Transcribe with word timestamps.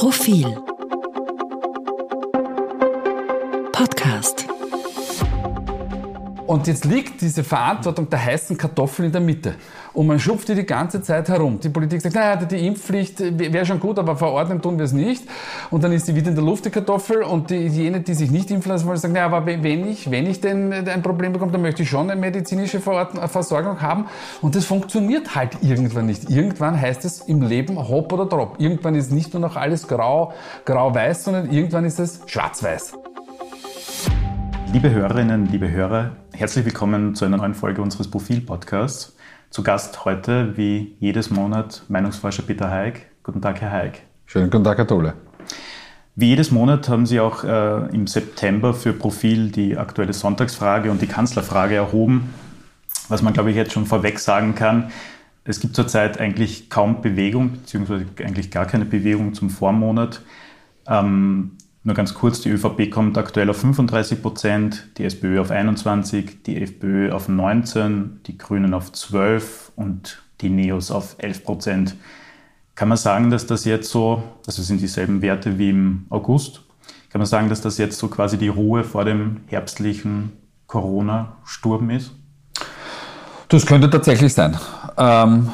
Profil. 0.00 0.48
Podcast 3.70 4.48
Und 6.50 6.66
jetzt 6.66 6.84
liegt 6.84 7.20
diese 7.20 7.44
Verantwortung 7.44 8.10
der 8.10 8.24
heißen 8.24 8.58
Kartoffel 8.58 9.04
in 9.06 9.12
der 9.12 9.20
Mitte. 9.20 9.54
Und 9.92 10.08
man 10.08 10.18
schupft 10.18 10.48
die 10.48 10.56
die 10.56 10.66
ganze 10.66 11.00
Zeit 11.00 11.28
herum. 11.28 11.60
Die 11.60 11.68
Politik 11.68 12.00
sagt, 12.00 12.16
naja, 12.16 12.34
die 12.34 12.66
Impfpflicht 12.66 13.20
wäre 13.38 13.64
schon 13.64 13.78
gut, 13.78 14.00
aber 14.00 14.16
verordnen 14.16 14.60
tun 14.60 14.76
wir 14.76 14.84
es 14.84 14.92
nicht. 14.92 15.22
Und 15.70 15.84
dann 15.84 15.92
ist 15.92 16.06
sie 16.06 16.16
wieder 16.16 16.28
in 16.30 16.34
der 16.34 16.42
Luft, 16.42 16.64
die 16.64 16.70
Kartoffel. 16.70 17.22
Und 17.22 17.50
die, 17.50 17.68
jene, 17.68 18.00
die 18.00 18.14
sich 18.14 18.32
nicht 18.32 18.50
impfen 18.50 18.72
lassen 18.72 18.88
wollen, 18.88 18.98
sagen, 18.98 19.14
naja, 19.14 19.26
aber 19.26 19.46
wenn 19.46 19.86
ich, 19.86 20.10
wenn 20.10 20.26
ich 20.26 20.40
denn 20.40 20.72
ein 20.72 21.02
Problem 21.02 21.32
bekomme, 21.32 21.52
dann 21.52 21.62
möchte 21.62 21.84
ich 21.84 21.88
schon 21.88 22.10
eine 22.10 22.20
medizinische 22.20 22.80
Versorgung 22.80 23.80
haben. 23.80 24.06
Und 24.42 24.56
das 24.56 24.64
funktioniert 24.64 25.36
halt 25.36 25.58
irgendwann 25.62 26.06
nicht. 26.06 26.28
Irgendwann 26.30 26.80
heißt 26.80 27.04
es 27.04 27.20
im 27.20 27.42
Leben 27.42 27.78
hopp 27.78 28.12
oder 28.12 28.26
drop. 28.26 28.56
Irgendwann 28.58 28.96
ist 28.96 29.12
nicht 29.12 29.32
nur 29.34 29.40
noch 29.40 29.54
alles 29.54 29.86
grau, 29.86 30.32
grau-weiß, 30.64 31.22
sondern 31.22 31.52
irgendwann 31.52 31.84
ist 31.84 32.00
es 32.00 32.22
schwarz-weiß. 32.26 32.94
Liebe 34.72 34.90
Hörerinnen, 34.90 35.46
liebe 35.46 35.68
Hörer, 35.68 36.12
herzlich 36.40 36.64
willkommen 36.64 37.14
zu 37.14 37.26
einer 37.26 37.36
neuen 37.36 37.52
Folge 37.52 37.82
unseres 37.82 38.08
Profil-Podcasts. 38.08 39.14
Zu 39.50 39.62
Gast 39.62 40.06
heute, 40.06 40.56
wie 40.56 40.96
jedes 40.98 41.28
Monat, 41.28 41.82
Meinungsforscher 41.88 42.42
Peter 42.44 42.70
Haig. 42.70 43.08
Guten 43.22 43.42
Tag, 43.42 43.60
Herr 43.60 43.70
Haig. 43.70 44.00
Schönen 44.24 44.48
guten 44.48 44.64
Tag, 44.64 44.78
Herr 44.78 44.86
Tolle. 44.86 45.12
Wie 46.16 46.28
jedes 46.28 46.50
Monat 46.50 46.88
haben 46.88 47.04
Sie 47.04 47.20
auch 47.20 47.44
äh, 47.44 47.94
im 47.94 48.06
September 48.06 48.72
für 48.72 48.94
Profil 48.94 49.50
die 49.50 49.76
aktuelle 49.76 50.14
Sonntagsfrage 50.14 50.90
und 50.90 51.02
die 51.02 51.06
Kanzlerfrage 51.06 51.74
erhoben. 51.74 52.32
Was 53.10 53.20
man, 53.20 53.34
glaube 53.34 53.50
ich, 53.50 53.56
jetzt 53.56 53.72
schon 53.72 53.84
vorweg 53.84 54.18
sagen 54.18 54.54
kann, 54.54 54.90
es 55.44 55.60
gibt 55.60 55.76
zurzeit 55.76 56.18
eigentlich 56.18 56.70
kaum 56.70 57.02
Bewegung, 57.02 57.52
beziehungsweise 57.52 58.06
eigentlich 58.24 58.50
gar 58.50 58.64
keine 58.64 58.86
Bewegung 58.86 59.34
zum 59.34 59.50
Vormonat. 59.50 60.22
Ähm, 60.86 61.58
nur 61.82 61.94
ganz 61.94 62.12
kurz, 62.14 62.40
die 62.40 62.50
ÖVP 62.50 62.90
kommt 62.90 63.16
aktuell 63.16 63.48
auf 63.48 63.56
35 63.56 64.20
Prozent, 64.20 64.88
die 64.98 65.04
SPÖ 65.04 65.40
auf 65.40 65.50
21, 65.50 66.42
die 66.42 66.60
FPÖ 66.60 67.10
auf 67.12 67.28
19, 67.28 68.20
die 68.26 68.36
Grünen 68.36 68.74
auf 68.74 68.92
12 68.92 69.72
und 69.76 70.22
die 70.42 70.50
Neos 70.50 70.90
auf 70.90 71.16
11 71.18 71.44
Prozent. 71.44 71.96
Kann 72.74 72.88
man 72.88 72.98
sagen, 72.98 73.30
dass 73.30 73.46
das 73.46 73.64
jetzt 73.64 73.90
so, 73.90 74.22
also 74.46 74.62
sind 74.62 74.80
dieselben 74.80 75.22
Werte 75.22 75.58
wie 75.58 75.70
im 75.70 76.06
August, 76.10 76.62
kann 77.08 77.20
man 77.20 77.26
sagen, 77.26 77.48
dass 77.48 77.60
das 77.60 77.78
jetzt 77.78 77.98
so 77.98 78.08
quasi 78.08 78.38
die 78.38 78.48
Ruhe 78.48 78.84
vor 78.84 79.04
dem 79.04 79.40
herbstlichen 79.46 80.32
Corona-Sturm 80.66 81.90
ist? 81.90 82.12
Das 83.48 83.66
könnte 83.66 83.90
tatsächlich 83.90 84.32
sein. 84.32 84.56
Ähm 84.96 85.50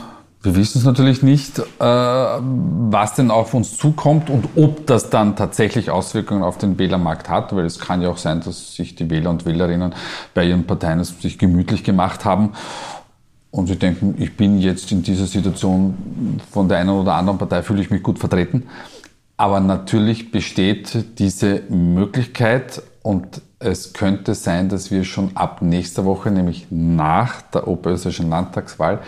wir 0.47 0.55
wissen 0.55 0.79
es 0.79 0.85
natürlich 0.85 1.23
nicht, 1.23 1.59
äh, 1.59 1.65
was 1.81 3.15
denn 3.15 3.31
auf 3.31 3.53
uns 3.53 3.77
zukommt 3.77 4.31
und 4.31 4.49
ob 4.55 4.87
das 4.87 5.11
dann 5.11 5.35
tatsächlich 5.35 5.91
Auswirkungen 5.91 6.45
auf 6.45 6.57
den 6.57 6.79
Wählermarkt 6.79 7.29
hat, 7.29 7.55
weil 7.55 7.65
es 7.65 7.81
kann 7.81 8.01
ja 8.01 8.09
auch 8.09 8.17
sein, 8.17 8.41
dass 8.41 8.75
sich 8.77 8.95
die 8.95 9.11
Wähler 9.11 9.31
und 9.31 9.45
Wählerinnen 9.45 9.95
bei 10.35 10.45
ihren 10.45 10.65
Parteien 10.65 11.03
sich 11.03 11.37
gemütlich 11.39 11.83
gemacht 11.83 12.25
haben 12.25 12.53
und 13.51 13.67
sie 13.67 13.77
denken, 13.77 14.15
ich 14.19 14.37
bin 14.37 14.61
jetzt 14.61 14.93
in 14.93 15.03
dieser 15.03 15.27
Situation 15.27 16.39
von 16.51 16.69
der 16.69 16.79
einen 16.79 16.91
oder 16.91 17.15
anderen 17.15 17.39
Partei, 17.39 17.63
fühle 17.63 17.83
ich 17.83 17.91
mich 17.91 18.03
gut 18.03 18.19
vertreten. 18.19 18.69
Aber 19.37 19.61
natürlich 19.61 20.31
besteht 20.31 21.19
diese 21.19 21.63
Möglichkeit 21.69 22.83
und 23.03 23.43
es 23.59 23.93
könnte 23.95 24.35
sein, 24.35 24.69
dass 24.69 24.91
wir 24.91 25.05
schon 25.05 25.37
ab 25.37 25.61
nächster 25.61 26.05
Woche, 26.05 26.31
nämlich 26.31 26.69
nach 26.71 27.43
der 27.43 27.67
oberösterreichischen 27.67 28.31
Landtagswahl, 28.31 29.01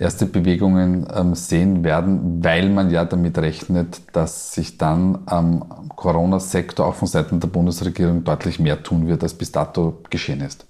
erste 0.00 0.26
Bewegungen 0.26 1.06
ähm, 1.14 1.34
sehen 1.34 1.84
werden, 1.84 2.42
weil 2.42 2.68
man 2.70 2.90
ja 2.90 3.04
damit 3.04 3.38
rechnet, 3.38 4.00
dass 4.12 4.54
sich 4.54 4.78
dann 4.78 5.18
am 5.26 5.88
Corona-Sektor 5.94 6.86
auch 6.86 6.94
von 6.94 7.08
Seiten 7.08 7.40
der 7.40 7.48
Bundesregierung 7.48 8.24
deutlich 8.24 8.58
mehr 8.58 8.82
tun 8.82 9.06
wird, 9.06 9.22
als 9.22 9.34
bis 9.34 9.52
dato 9.52 10.00
geschehen 10.10 10.40
ist. 10.40 10.66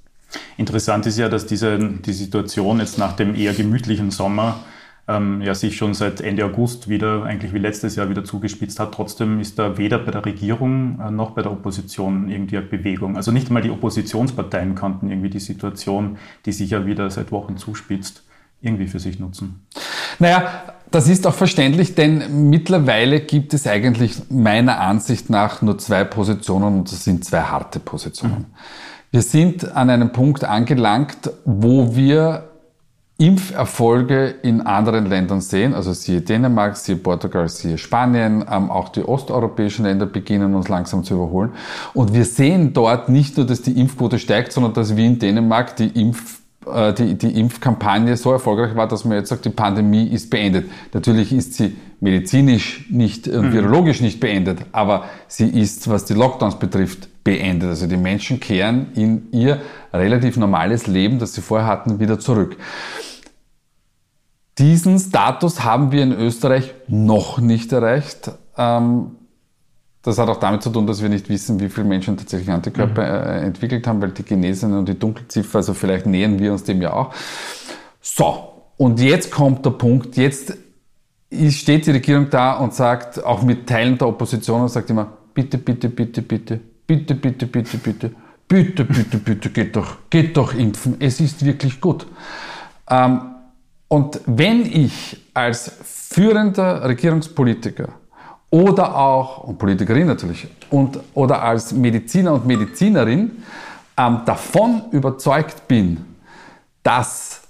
Interessant 0.56 1.06
ist 1.06 1.18
ja, 1.18 1.28
dass 1.28 1.46
diese, 1.46 1.78
die 1.78 2.12
Situation 2.12 2.80
jetzt 2.80 2.98
nach 2.98 3.14
dem 3.14 3.34
eher 3.34 3.52
gemütlichen 3.52 4.10
Sommer 4.10 4.60
ähm, 5.08 5.42
ja 5.42 5.54
sich 5.54 5.76
schon 5.76 5.94
seit 5.94 6.20
Ende 6.20 6.44
August 6.44 6.88
wieder, 6.88 7.24
eigentlich 7.24 7.52
wie 7.52 7.58
letztes 7.58 7.96
Jahr, 7.96 8.08
wieder 8.08 8.24
zugespitzt 8.24 8.78
hat. 8.78 8.94
Trotzdem 8.94 9.40
ist 9.40 9.58
da 9.58 9.76
weder 9.76 9.98
bei 9.98 10.12
der 10.12 10.24
Regierung 10.24 11.00
äh, 11.00 11.10
noch 11.10 11.32
bei 11.32 11.42
der 11.42 11.52
Opposition 11.52 12.28
irgendwie 12.28 12.58
eine 12.58 12.66
Bewegung. 12.66 13.16
Also 13.16 13.32
nicht 13.32 13.50
mal 13.50 13.62
die 13.62 13.70
Oppositionsparteien 13.70 14.74
konnten 14.74 15.10
irgendwie 15.10 15.30
die 15.30 15.40
Situation, 15.40 16.18
die 16.46 16.52
sich 16.52 16.70
ja 16.70 16.86
wieder 16.86 17.10
seit 17.10 17.32
Wochen 17.32 17.56
zuspitzt, 17.56 18.22
irgendwie 18.60 18.86
für 18.86 18.98
sich 18.98 19.18
nutzen. 19.18 19.66
Naja, 20.18 20.62
das 20.90 21.08
ist 21.08 21.26
auch 21.26 21.34
verständlich, 21.34 21.94
denn 21.94 22.50
mittlerweile 22.50 23.20
gibt 23.20 23.54
es 23.54 23.66
eigentlich 23.66 24.14
meiner 24.28 24.80
Ansicht 24.80 25.30
nach 25.30 25.62
nur 25.62 25.78
zwei 25.78 26.04
Positionen 26.04 26.78
und 26.78 26.92
das 26.92 27.04
sind 27.04 27.24
zwei 27.24 27.42
harte 27.42 27.78
Positionen. 27.78 28.38
Mhm. 28.38 28.46
Wir 29.12 29.22
sind 29.22 29.76
an 29.76 29.90
einem 29.90 30.12
Punkt 30.12 30.44
angelangt, 30.44 31.30
wo 31.44 31.94
wir 31.94 32.50
Impferfolge 33.18 34.34
in 34.42 34.62
anderen 34.62 35.04
Ländern 35.04 35.42
sehen, 35.42 35.74
also 35.74 35.92
siehe 35.92 36.22
Dänemark, 36.22 36.76
siehe 36.76 36.96
Portugal, 36.96 37.48
siehe 37.50 37.76
Spanien, 37.76 38.46
ähm, 38.50 38.70
auch 38.70 38.88
die 38.88 39.02
osteuropäischen 39.02 39.84
Länder 39.84 40.06
beginnen 40.06 40.54
uns 40.54 40.68
langsam 40.68 41.04
zu 41.04 41.14
überholen. 41.14 41.50
Und 41.92 42.14
wir 42.14 42.24
sehen 42.24 42.72
dort 42.72 43.10
nicht 43.10 43.36
nur, 43.36 43.44
dass 43.44 43.60
die 43.60 43.78
Impfquote 43.78 44.18
steigt, 44.18 44.52
sondern 44.52 44.72
dass 44.72 44.96
wie 44.96 45.04
in 45.04 45.18
Dänemark 45.18 45.76
die 45.76 45.88
Impf 45.88 46.39
die, 46.66 47.14
die 47.14 47.40
Impfkampagne 47.40 48.16
so 48.16 48.32
erfolgreich 48.32 48.76
war, 48.76 48.86
dass 48.86 49.04
man 49.04 49.16
jetzt 49.16 49.30
sagt, 49.30 49.44
die 49.46 49.50
Pandemie 49.50 50.06
ist 50.08 50.28
beendet. 50.28 50.70
Natürlich 50.92 51.32
ist 51.32 51.54
sie 51.54 51.76
medizinisch 52.00 52.86
nicht 52.90 53.28
und 53.28 53.48
mhm. 53.48 53.52
virologisch 53.52 54.00
nicht 54.00 54.20
beendet, 54.20 54.60
aber 54.72 55.04
sie 55.26 55.48
ist, 55.48 55.88
was 55.88 56.04
die 56.04 56.14
Lockdowns 56.14 56.58
betrifft, 56.58 57.08
beendet. 57.24 57.70
Also 57.70 57.86
die 57.86 57.96
Menschen 57.96 58.40
kehren 58.40 58.88
in 58.94 59.28
ihr 59.32 59.60
relativ 59.92 60.36
normales 60.36 60.86
Leben, 60.86 61.18
das 61.18 61.34
sie 61.34 61.40
vorher 61.40 61.66
hatten, 61.66 61.98
wieder 61.98 62.18
zurück. 62.18 62.56
Diesen 64.58 64.98
Status 64.98 65.64
haben 65.64 65.92
wir 65.92 66.02
in 66.02 66.12
Österreich 66.12 66.74
noch 66.86 67.38
nicht 67.38 67.72
erreicht. 67.72 68.32
Ähm, 68.58 69.12
das 70.02 70.18
hat 70.18 70.28
auch 70.28 70.38
damit 70.38 70.62
zu 70.62 70.70
tun, 70.70 70.86
dass 70.86 71.02
wir 71.02 71.08
nicht 71.08 71.28
wissen, 71.28 71.60
wie 71.60 71.68
viele 71.68 71.86
Menschen 71.86 72.16
tatsächlich 72.16 72.50
Antikörper 72.50 73.02
mhm. 73.02 73.42
äh, 73.42 73.46
entwickelt 73.46 73.86
haben, 73.86 74.00
weil 74.00 74.12
die 74.12 74.22
Genesenen 74.22 74.78
und 74.78 74.88
die 74.88 74.98
Dunkelziffer, 74.98 75.58
also 75.58 75.74
vielleicht 75.74 76.06
nähern 76.06 76.38
wir 76.38 76.52
uns 76.52 76.64
dem 76.64 76.80
ja 76.80 76.92
auch. 76.92 77.14
So, 78.00 78.50
und 78.76 78.98
jetzt 78.98 79.30
kommt 79.30 79.64
der 79.66 79.70
Punkt, 79.70 80.16
jetzt 80.16 80.56
steht 81.50 81.86
die 81.86 81.90
Regierung 81.90 82.30
da 82.30 82.54
und 82.54 82.74
sagt, 82.74 83.22
auch 83.22 83.42
mit 83.42 83.68
Teilen 83.68 83.98
der 83.98 84.08
Opposition, 84.08 84.62
und 84.62 84.68
sagt 84.68 84.88
immer, 84.88 85.06
bitte, 85.34 85.58
bitte, 85.58 85.90
bitte, 85.90 86.22
bitte, 86.22 86.60
bitte, 86.86 87.14
bitte, 87.14 87.46
bitte, 87.46 87.78
bitte, 87.82 88.10
bitte, 88.48 88.84
bitte, 88.84 89.18
bitte, 89.18 89.50
geht 89.50 89.76
doch, 89.76 89.98
geht 90.08 90.36
doch 90.36 90.54
impfen, 90.54 90.96
es 90.98 91.20
ist 91.20 91.44
wirklich 91.44 91.80
gut. 91.80 92.06
Ähm, 92.88 93.20
und 93.88 94.20
wenn 94.26 94.64
ich 94.64 95.26
als 95.34 95.72
führender 95.84 96.88
Regierungspolitiker 96.88 97.99
oder 98.50 98.96
auch, 98.96 99.44
und 99.44 99.58
Politikerin 99.58 100.06
natürlich, 100.06 100.48
und, 100.70 100.98
oder 101.14 101.42
als 101.42 101.72
Mediziner 101.72 102.34
und 102.34 102.46
Medizinerin 102.46 103.42
ähm, 103.96 104.20
davon 104.26 104.82
überzeugt 104.90 105.68
bin, 105.68 106.04
dass 106.82 107.42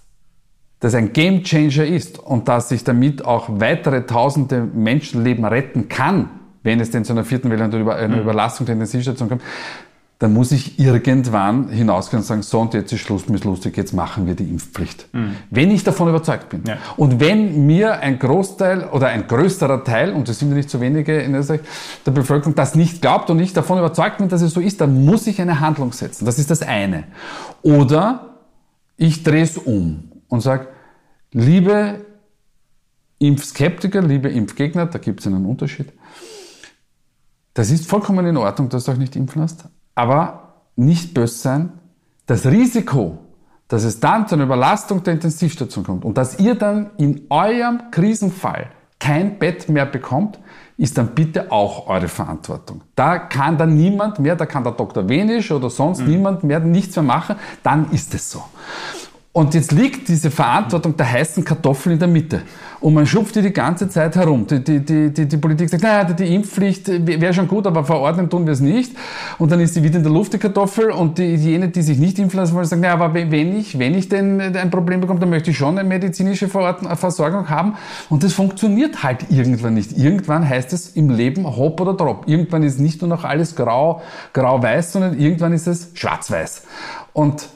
das 0.81 0.95
ein 0.95 1.13
Game 1.13 1.43
Changer 1.43 1.85
ist 1.85 2.19
und 2.19 2.49
dass 2.49 2.71
ich 2.71 2.85
damit 2.85 3.25
auch 3.25 3.49
weitere 3.49 4.07
tausende 4.07 4.63
Menschenleben 4.63 5.45
retten 5.45 5.89
kann, 5.89 6.31
wenn 6.63 6.81
es 6.81 6.91
denn 6.91 7.05
zu 7.05 7.13
einer 7.13 7.25
vierten 7.25 7.51
Welle 7.51 7.65
und 7.65 7.75
einer 7.75 8.17
mhm. 8.17 8.23
Überlastung 8.23 8.67
der 8.67 8.75
Intensivstation 8.75 9.29
kommt, 9.29 9.43
dann 10.21 10.35
muss 10.35 10.53
ich 10.53 10.79
irgendwann 10.79 11.71
hinausgehen 11.71 12.21
und 12.21 12.27
sagen, 12.27 12.43
so 12.43 12.61
und 12.61 12.75
jetzt 12.75 12.93
ist 12.93 13.01
Schluss 13.01 13.31
mit 13.31 13.43
lustig, 13.45 13.79
jetzt 13.79 13.95
machen 13.95 14.27
wir 14.27 14.35
die 14.35 14.45
Impfpflicht. 14.45 15.09
Mhm. 15.15 15.37
Wenn 15.49 15.71
ich 15.71 15.83
davon 15.83 16.11
überzeugt 16.11 16.51
bin. 16.51 16.63
Ja. 16.67 16.77
Und 16.99 17.21
wenn 17.21 17.65
mir 17.65 18.01
ein 18.01 18.19
Großteil 18.19 18.85
oder 18.91 19.09
ein 19.09 19.27
größerer 19.27 19.83
Teil, 19.83 20.13
und 20.13 20.29
es 20.29 20.39
sind 20.39 20.51
ja 20.51 20.57
nicht 20.57 20.69
so 20.69 20.79
wenige 20.79 21.19
in 21.21 21.35
Österreich, 21.35 21.63
der 22.05 22.11
Bevölkerung 22.11 22.55
das 22.55 22.75
nicht 22.75 23.01
glaubt 23.01 23.31
und 23.31 23.41
ich 23.41 23.55
davon 23.55 23.79
überzeugt 23.79 24.19
bin, 24.19 24.29
dass 24.29 24.43
es 24.43 24.53
so 24.53 24.61
ist, 24.61 24.83
dann 24.83 25.07
muss 25.07 25.27
ich 25.27 25.41
eine 25.41 25.59
Handlung 25.59 25.91
setzen. 25.93 26.27
Das 26.27 26.39
ist 26.39 26.51
das 26.51 26.61
eine. 26.61 27.05
Oder 27.63 28.37
ich 28.99 29.23
drehe 29.23 29.43
es 29.43 29.57
um 29.57 30.11
und 30.29 30.43
sage, 30.43 30.69
liebe 31.33 32.05
Impfskeptiker, 33.21 34.03
liebe 34.03 34.29
Impfgegner, 34.29 34.85
da 34.85 34.99
gibt 34.99 35.21
es 35.21 35.27
einen 35.27 35.47
Unterschied. 35.47 35.95
Das 37.55 37.71
ist 37.71 37.87
vollkommen 37.87 38.27
in 38.27 38.37
Ordnung, 38.37 38.69
dass 38.69 38.85
du 38.85 38.93
euch 38.93 38.99
nicht 38.99 39.17
impfen 39.17 39.41
lässt 39.41 39.65
aber 40.01 40.55
nicht 40.77 41.13
böse 41.13 41.35
sein. 41.35 41.73
Das 42.25 42.47
Risiko, 42.47 43.19
dass 43.69 43.85
es 43.85 44.01
dann 44.01 44.27
zu 44.27 44.35
einer 44.35 44.45
Überlastung 44.45 45.03
der 45.03 45.13
Intensivstation 45.13 45.85
kommt 45.85 46.05
und 46.07 46.17
dass 46.17 46.39
ihr 46.39 46.55
dann 46.55 46.91
in 46.97 47.27
eurem 47.29 47.91
Krisenfall 47.91 48.71
kein 48.99 49.39
Bett 49.39 49.69
mehr 49.69 49.85
bekommt, 49.85 50.39
ist 50.79 50.97
dann 50.97 51.09
bitte 51.09 51.53
auch 51.53 51.87
eure 51.87 52.09
Verantwortung. 52.09 52.81
Da 52.95 53.19
kann 53.19 53.59
dann 53.59 53.77
niemand 53.77 54.19
mehr, 54.21 54.37
da 54.37 54.47
kann 54.47 54.65
der 54.65 54.73
Dr. 54.73 55.07
Wenisch 55.07 55.51
oder 55.51 55.69
sonst 55.69 56.01
mhm. 56.01 56.09
niemand 56.09 56.45
mehr 56.45 56.61
nichts 56.61 56.97
mehr 56.97 57.03
machen, 57.03 57.37
dann 57.63 57.91
ist 57.91 58.15
es 58.15 58.31
so. 58.31 58.43
Und 59.33 59.55
jetzt 59.55 59.71
liegt 59.71 60.09
diese 60.09 60.29
Verantwortung 60.29 60.97
der 60.97 61.09
heißen 61.09 61.45
Kartoffel 61.45 61.93
in 61.93 62.01
der 62.01 62.09
Mitte. 62.09 62.43
Und 62.81 62.95
man 62.95 63.07
schupft 63.07 63.37
die 63.37 63.43
die 63.43 63.53
ganze 63.53 63.89
Zeit 63.89 64.17
herum. 64.17 64.45
Die, 64.45 64.59
die, 64.59 64.81
die, 64.81 65.11
die, 65.13 65.29
die 65.29 65.37
Politik 65.37 65.69
sagt, 65.69 65.85
naja, 65.85 66.03
die 66.03 66.35
Impfpflicht 66.35 66.89
wäre 67.07 67.33
schon 67.33 67.47
gut, 67.47 67.65
aber 67.65 67.85
verordnen 67.85 68.29
tun 68.29 68.45
wir 68.45 68.55
es 68.55 68.61
nicht. 68.61 68.97
Und 69.39 69.53
dann 69.53 69.61
ist 69.61 69.75
sie 69.75 69.85
wieder 69.85 69.99
in 69.99 70.03
der 70.03 70.11
Luft, 70.11 70.33
die 70.33 70.39
Kartoffel. 70.39 70.91
Und 70.91 71.19
die, 71.19 71.37
jene, 71.37 71.69
die 71.69 71.83
sich 71.83 72.01
nicht 72.01 72.19
impfen 72.19 72.41
lassen 72.41 72.57
wollen, 72.57 72.65
sagen, 72.65 72.83
naja, 72.83 72.95
aber 72.95 73.15
wenn 73.15 73.57
ich, 73.57 73.79
wenn 73.79 73.95
ich 73.95 74.09
denn 74.09 74.41
ein 74.41 74.71
Problem 74.71 75.01
bekomme, 75.01 75.21
dann 75.21 75.31
möchte 75.31 75.53
ich 75.53 75.59
schon 75.59 75.79
eine 75.79 75.89
medizinische 75.89 76.49
Versorgung 76.49 77.49
haben. 77.49 77.75
Und 78.09 78.25
das 78.25 78.33
funktioniert 78.33 79.05
halt 79.05 79.31
irgendwann 79.31 79.75
nicht. 79.75 79.97
Irgendwann 79.97 80.49
heißt 80.49 80.73
es 80.73 80.97
im 80.97 81.09
Leben 81.09 81.47
hopp 81.47 81.81
oder 81.81 81.95
drop. 81.95 82.25
Irgendwann 82.27 82.65
ist 82.65 82.81
nicht 82.81 83.01
nur 83.01 83.09
noch 83.09 83.23
alles 83.23 83.55
grau, 83.55 84.03
grau-weiß, 84.33 84.93
sondern 84.93 85.21
irgendwann 85.21 85.53
ist 85.53 85.69
es 85.69 85.91
schwarz-weiß. 85.95 86.63
Und 87.13 87.49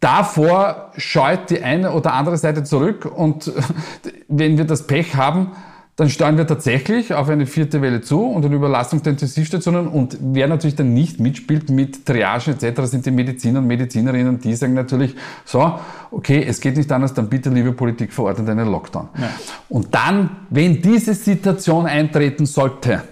davor 0.00 0.92
scheut 0.96 1.50
die 1.50 1.62
eine 1.62 1.92
oder 1.92 2.14
andere 2.14 2.36
Seite 2.36 2.64
zurück 2.64 3.04
und 3.04 3.52
wenn 4.28 4.58
wir 4.58 4.64
das 4.64 4.86
Pech 4.86 5.14
haben, 5.14 5.52
dann 5.98 6.08
steuern 6.08 6.38
wir 6.38 6.46
tatsächlich 6.46 7.12
auf 7.12 7.28
eine 7.28 7.44
vierte 7.44 7.82
Welle 7.82 8.00
zu 8.00 8.22
und 8.22 8.44
eine 8.44 8.54
Überlastung 8.54 9.02
der 9.02 9.14
Intensivstationen. 9.14 9.88
Und 9.88 10.16
wer 10.20 10.46
natürlich 10.46 10.76
dann 10.76 10.94
nicht 10.94 11.18
mitspielt 11.18 11.70
mit 11.70 12.06
Triagen 12.06 12.54
etc., 12.54 12.82
sind 12.82 13.04
die 13.04 13.10
Mediziner 13.10 13.58
und 13.58 13.66
Medizinerinnen, 13.66 14.38
die 14.38 14.54
sagen 14.54 14.74
natürlich, 14.74 15.16
so, 15.44 15.76
okay, 16.12 16.44
es 16.46 16.60
geht 16.60 16.76
nicht 16.76 16.92
anders, 16.92 17.14
dann 17.14 17.28
bitte, 17.28 17.50
liebe 17.50 17.72
Politik, 17.72 18.12
verordnet 18.12 18.48
einen 18.48 18.70
Lockdown. 18.70 19.08
Ja. 19.18 19.28
Und 19.68 19.92
dann, 19.92 20.30
wenn 20.50 20.80
diese 20.80 21.14
Situation 21.14 21.86
eintreten 21.86 22.46
sollte, 22.46 23.02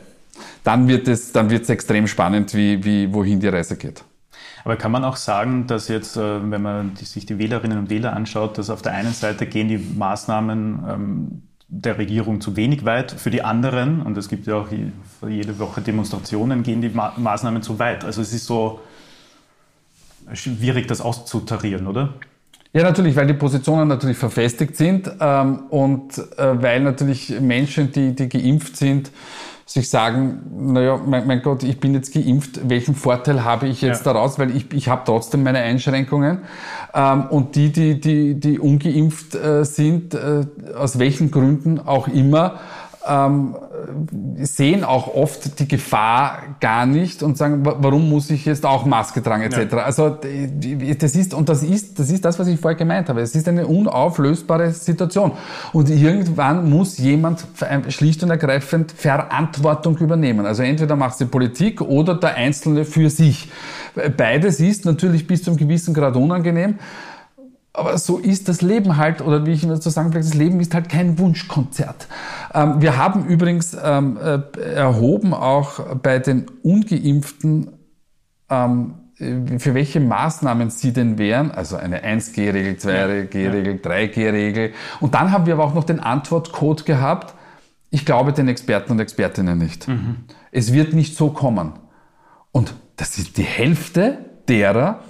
dann 0.62 0.86
wird 0.86 1.08
es, 1.08 1.32
dann 1.32 1.50
wird 1.50 1.64
es 1.64 1.70
extrem 1.70 2.06
spannend, 2.06 2.54
wie, 2.54 2.84
wie, 2.84 3.12
wohin 3.12 3.40
die 3.40 3.48
Reise 3.48 3.74
geht. 3.74 4.04
Aber 4.66 4.74
kann 4.74 4.90
man 4.90 5.04
auch 5.04 5.14
sagen, 5.14 5.68
dass 5.68 5.86
jetzt, 5.86 6.16
äh, 6.16 6.50
wenn 6.50 6.60
man 6.60 6.96
sich 6.96 7.24
die 7.24 7.38
Wählerinnen 7.38 7.78
und 7.78 7.88
Wähler 7.88 8.14
anschaut, 8.14 8.58
dass 8.58 8.68
auf 8.68 8.82
der 8.82 8.94
einen 8.94 9.12
Seite 9.12 9.46
gehen 9.46 9.68
die 9.68 9.78
Maßnahmen 9.78 10.84
ähm, 10.88 11.42
der 11.68 11.98
Regierung 11.98 12.40
zu 12.40 12.56
wenig 12.56 12.84
weit, 12.84 13.12
für 13.12 13.30
die 13.30 13.42
anderen, 13.42 14.02
und 14.02 14.18
es 14.18 14.28
gibt 14.28 14.48
ja 14.48 14.56
auch 14.56 14.66
jede 15.24 15.60
Woche 15.60 15.82
Demonstrationen, 15.82 16.64
gehen 16.64 16.80
die 16.80 16.88
Maßnahmen 16.88 17.62
zu 17.62 17.78
weit. 17.78 18.04
Also 18.04 18.22
es 18.22 18.32
ist 18.32 18.46
so 18.46 18.80
schwierig, 20.32 20.88
das 20.88 21.00
auszutarieren, 21.00 21.86
oder? 21.86 22.14
Ja, 22.72 22.82
natürlich, 22.82 23.14
weil 23.14 23.28
die 23.28 23.34
Positionen 23.34 23.86
natürlich 23.86 24.18
verfestigt 24.18 24.76
sind 24.76 25.08
ähm, 25.20 25.60
und 25.70 26.18
äh, 26.38 26.60
weil 26.60 26.80
natürlich 26.80 27.38
Menschen, 27.38 27.92
die, 27.92 28.16
die 28.16 28.28
geimpft 28.28 28.76
sind, 28.76 29.12
sich 29.68 29.90
sagen, 29.90 30.42
naja, 30.72 31.00
mein, 31.04 31.26
mein 31.26 31.42
Gott, 31.42 31.64
ich 31.64 31.80
bin 31.80 31.92
jetzt 31.92 32.14
geimpft, 32.14 32.60
welchen 32.68 32.94
Vorteil 32.94 33.42
habe 33.42 33.66
ich 33.66 33.82
jetzt 33.82 34.06
ja. 34.06 34.12
daraus? 34.12 34.38
Weil 34.38 34.56
ich, 34.56 34.72
ich 34.72 34.88
habe 34.88 35.02
trotzdem 35.04 35.42
meine 35.42 35.58
Einschränkungen. 35.58 36.38
Ähm, 36.94 37.24
und 37.30 37.56
die, 37.56 37.72
die, 37.72 38.00
die, 38.00 38.38
die 38.38 38.60
ungeimpft 38.60 39.34
äh, 39.34 39.64
sind, 39.64 40.14
äh, 40.14 40.46
aus 40.78 41.00
welchen 41.00 41.32
Gründen 41.32 41.80
auch 41.80 42.06
immer, 42.06 42.60
ähm, 43.08 43.56
sehen 44.42 44.84
auch 44.84 45.14
oft 45.14 45.58
die 45.58 45.68
Gefahr 45.68 46.38
gar 46.60 46.86
nicht 46.86 47.22
und 47.22 47.36
sagen, 47.36 47.60
warum 47.64 48.08
muss 48.08 48.30
ich 48.30 48.44
jetzt 48.44 48.66
auch 48.66 48.84
Maske 48.84 49.22
tragen 49.22 49.42
etc. 49.42 49.72
Ja. 49.72 49.78
Also 49.78 50.18
das 50.98 51.14
ist 51.14 51.34
und 51.34 51.48
das 51.48 51.62
ist 51.62 51.98
das 51.98 52.10
ist 52.10 52.24
das, 52.24 52.38
was 52.38 52.48
ich 52.48 52.58
vorher 52.58 52.76
gemeint 52.76 53.08
habe. 53.08 53.20
Es 53.20 53.34
ist 53.34 53.48
eine 53.48 53.66
unauflösbare 53.66 54.72
Situation 54.72 55.32
und 55.72 55.88
irgendwann 55.88 56.68
muss 56.68 56.98
jemand 56.98 57.46
schlicht 57.88 58.22
und 58.22 58.30
ergreifend 58.30 58.92
Verantwortung 58.92 59.96
übernehmen. 59.98 60.46
Also 60.46 60.62
entweder 60.62 60.96
macht 60.96 61.20
die 61.20 61.26
Politik 61.26 61.80
oder 61.80 62.14
der 62.14 62.34
Einzelne 62.34 62.84
für 62.84 63.10
sich. 63.10 63.50
Beides 64.16 64.60
ist 64.60 64.84
natürlich 64.84 65.26
bis 65.26 65.42
zu 65.42 65.50
einem 65.50 65.58
gewissen 65.58 65.94
Grad 65.94 66.16
unangenehm. 66.16 66.78
Aber 67.76 67.98
so 67.98 68.16
ist 68.16 68.48
das 68.48 68.62
Leben 68.62 68.96
halt, 68.96 69.20
oder 69.20 69.44
wie 69.44 69.52
ich 69.52 69.62
immer 69.62 69.76
so 69.76 69.90
sagen 69.90 70.10
das 70.10 70.32
Leben 70.32 70.60
ist 70.60 70.72
halt 70.74 70.88
kein 70.88 71.18
Wunschkonzert. 71.18 72.08
Ähm, 72.54 72.80
wir 72.80 72.96
haben 72.96 73.26
übrigens 73.26 73.76
ähm, 73.80 74.16
äh, 74.16 74.40
erhoben 74.74 75.34
auch 75.34 75.96
bei 75.96 76.18
den 76.18 76.46
Ungeimpften, 76.62 77.72
ähm, 78.48 78.94
für 79.18 79.74
welche 79.74 80.00
Maßnahmen 80.00 80.70
sie 80.70 80.92
denn 80.92 81.18
wären, 81.18 81.50
also 81.50 81.76
eine 81.76 82.02
1G-Regel, 82.02 82.74
2G-Regel, 82.74 83.74
3G-Regel. 83.76 84.72
Und 85.00 85.14
dann 85.14 85.30
haben 85.30 85.46
wir 85.46 85.54
aber 85.54 85.64
auch 85.64 85.74
noch 85.74 85.84
den 85.84 86.00
Antwortcode 86.00 86.86
gehabt, 86.86 87.34
ich 87.90 88.04
glaube 88.04 88.32
den 88.32 88.48
Experten 88.48 88.92
und 88.92 89.00
Expertinnen 89.00 89.58
nicht. 89.58 89.88
Mhm. 89.88 90.16
Es 90.50 90.72
wird 90.72 90.92
nicht 90.92 91.16
so 91.16 91.30
kommen. 91.30 91.74
Und 92.52 92.74
das 92.96 93.18
ist 93.18 93.36
die 93.36 93.42
Hälfte 93.42 94.18
derer, 94.48 95.00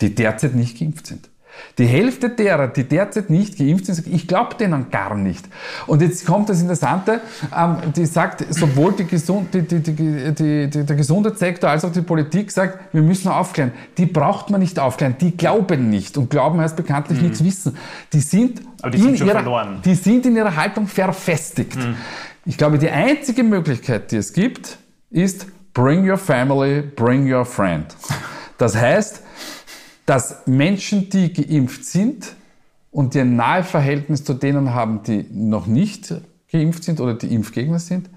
die 0.00 0.14
derzeit 0.14 0.54
nicht 0.54 0.78
geimpft 0.78 1.06
sind. 1.06 1.28
Die 1.78 1.86
Hälfte 1.86 2.30
derer, 2.30 2.68
die 2.68 2.84
derzeit 2.84 3.28
nicht 3.28 3.58
geimpft 3.58 3.86
sind, 3.86 3.94
sagt, 3.94 4.08
ich 4.08 4.26
glaube 4.26 4.54
denen 4.56 4.90
gar 4.90 5.14
nicht. 5.14 5.44
Und 5.86 6.00
jetzt 6.00 6.24
kommt 6.26 6.48
das 6.48 6.60
Interessante, 6.60 7.20
ähm, 7.56 7.76
die 7.94 8.06
sagt, 8.06 8.44
sowohl 8.54 8.92
die 8.92 9.06
Gesund, 9.06 9.52
die, 9.52 9.62
die, 9.62 9.80
die, 9.82 10.68
der 10.70 10.96
Gesundheitssektor 10.96 11.68
als 11.68 11.84
auch 11.84 11.92
die 11.92 12.02
Politik 12.02 12.50
sagt, 12.50 12.94
wir 12.94 13.02
müssen 13.02 13.28
aufklären. 13.28 13.72
Die 13.98 14.06
braucht 14.06 14.50
man 14.50 14.60
nicht 14.60 14.78
aufklären, 14.78 15.16
die 15.20 15.36
glauben 15.36 15.90
nicht. 15.90 16.16
Und 16.16 16.30
glauben 16.30 16.60
heißt 16.60 16.76
bekanntlich 16.76 17.18
mhm. 17.18 17.28
nichts 17.28 17.44
wissen. 17.44 17.76
Die 18.12 18.20
sind, 18.20 18.62
sind 18.92 19.20
ihrer, 19.20 19.30
verloren. 19.30 19.80
Die 19.84 19.94
sind 19.94 20.24
in 20.26 20.36
ihrer 20.36 20.56
Haltung 20.56 20.86
verfestigt. 20.86 21.76
Mhm. 21.76 21.96
Ich 22.46 22.56
glaube, 22.56 22.78
die 22.78 22.90
einzige 22.90 23.42
Möglichkeit, 23.42 24.12
die 24.12 24.16
es 24.16 24.32
gibt, 24.32 24.78
ist 25.10 25.46
bring 25.74 26.08
your 26.08 26.16
family, 26.16 26.80
bring 26.80 27.30
your 27.30 27.44
friend. 27.44 27.86
Das 28.56 28.76
heißt, 28.76 29.22
dass 30.06 30.46
Menschen, 30.46 31.10
die 31.10 31.32
geimpft 31.32 31.84
sind 31.84 32.34
und 32.90 33.14
die 33.14 33.20
ein 33.20 33.36
nahe 33.36 33.64
Verhältnis 33.64 34.24
zu 34.24 34.34
denen 34.34 34.72
haben, 34.72 35.02
die 35.02 35.26
noch 35.30 35.66
nicht 35.66 36.14
geimpft 36.50 36.84
sind 36.84 37.00
oder 37.00 37.14
die 37.14 37.34
Impfgegner 37.34 37.80
sind, 37.80 38.08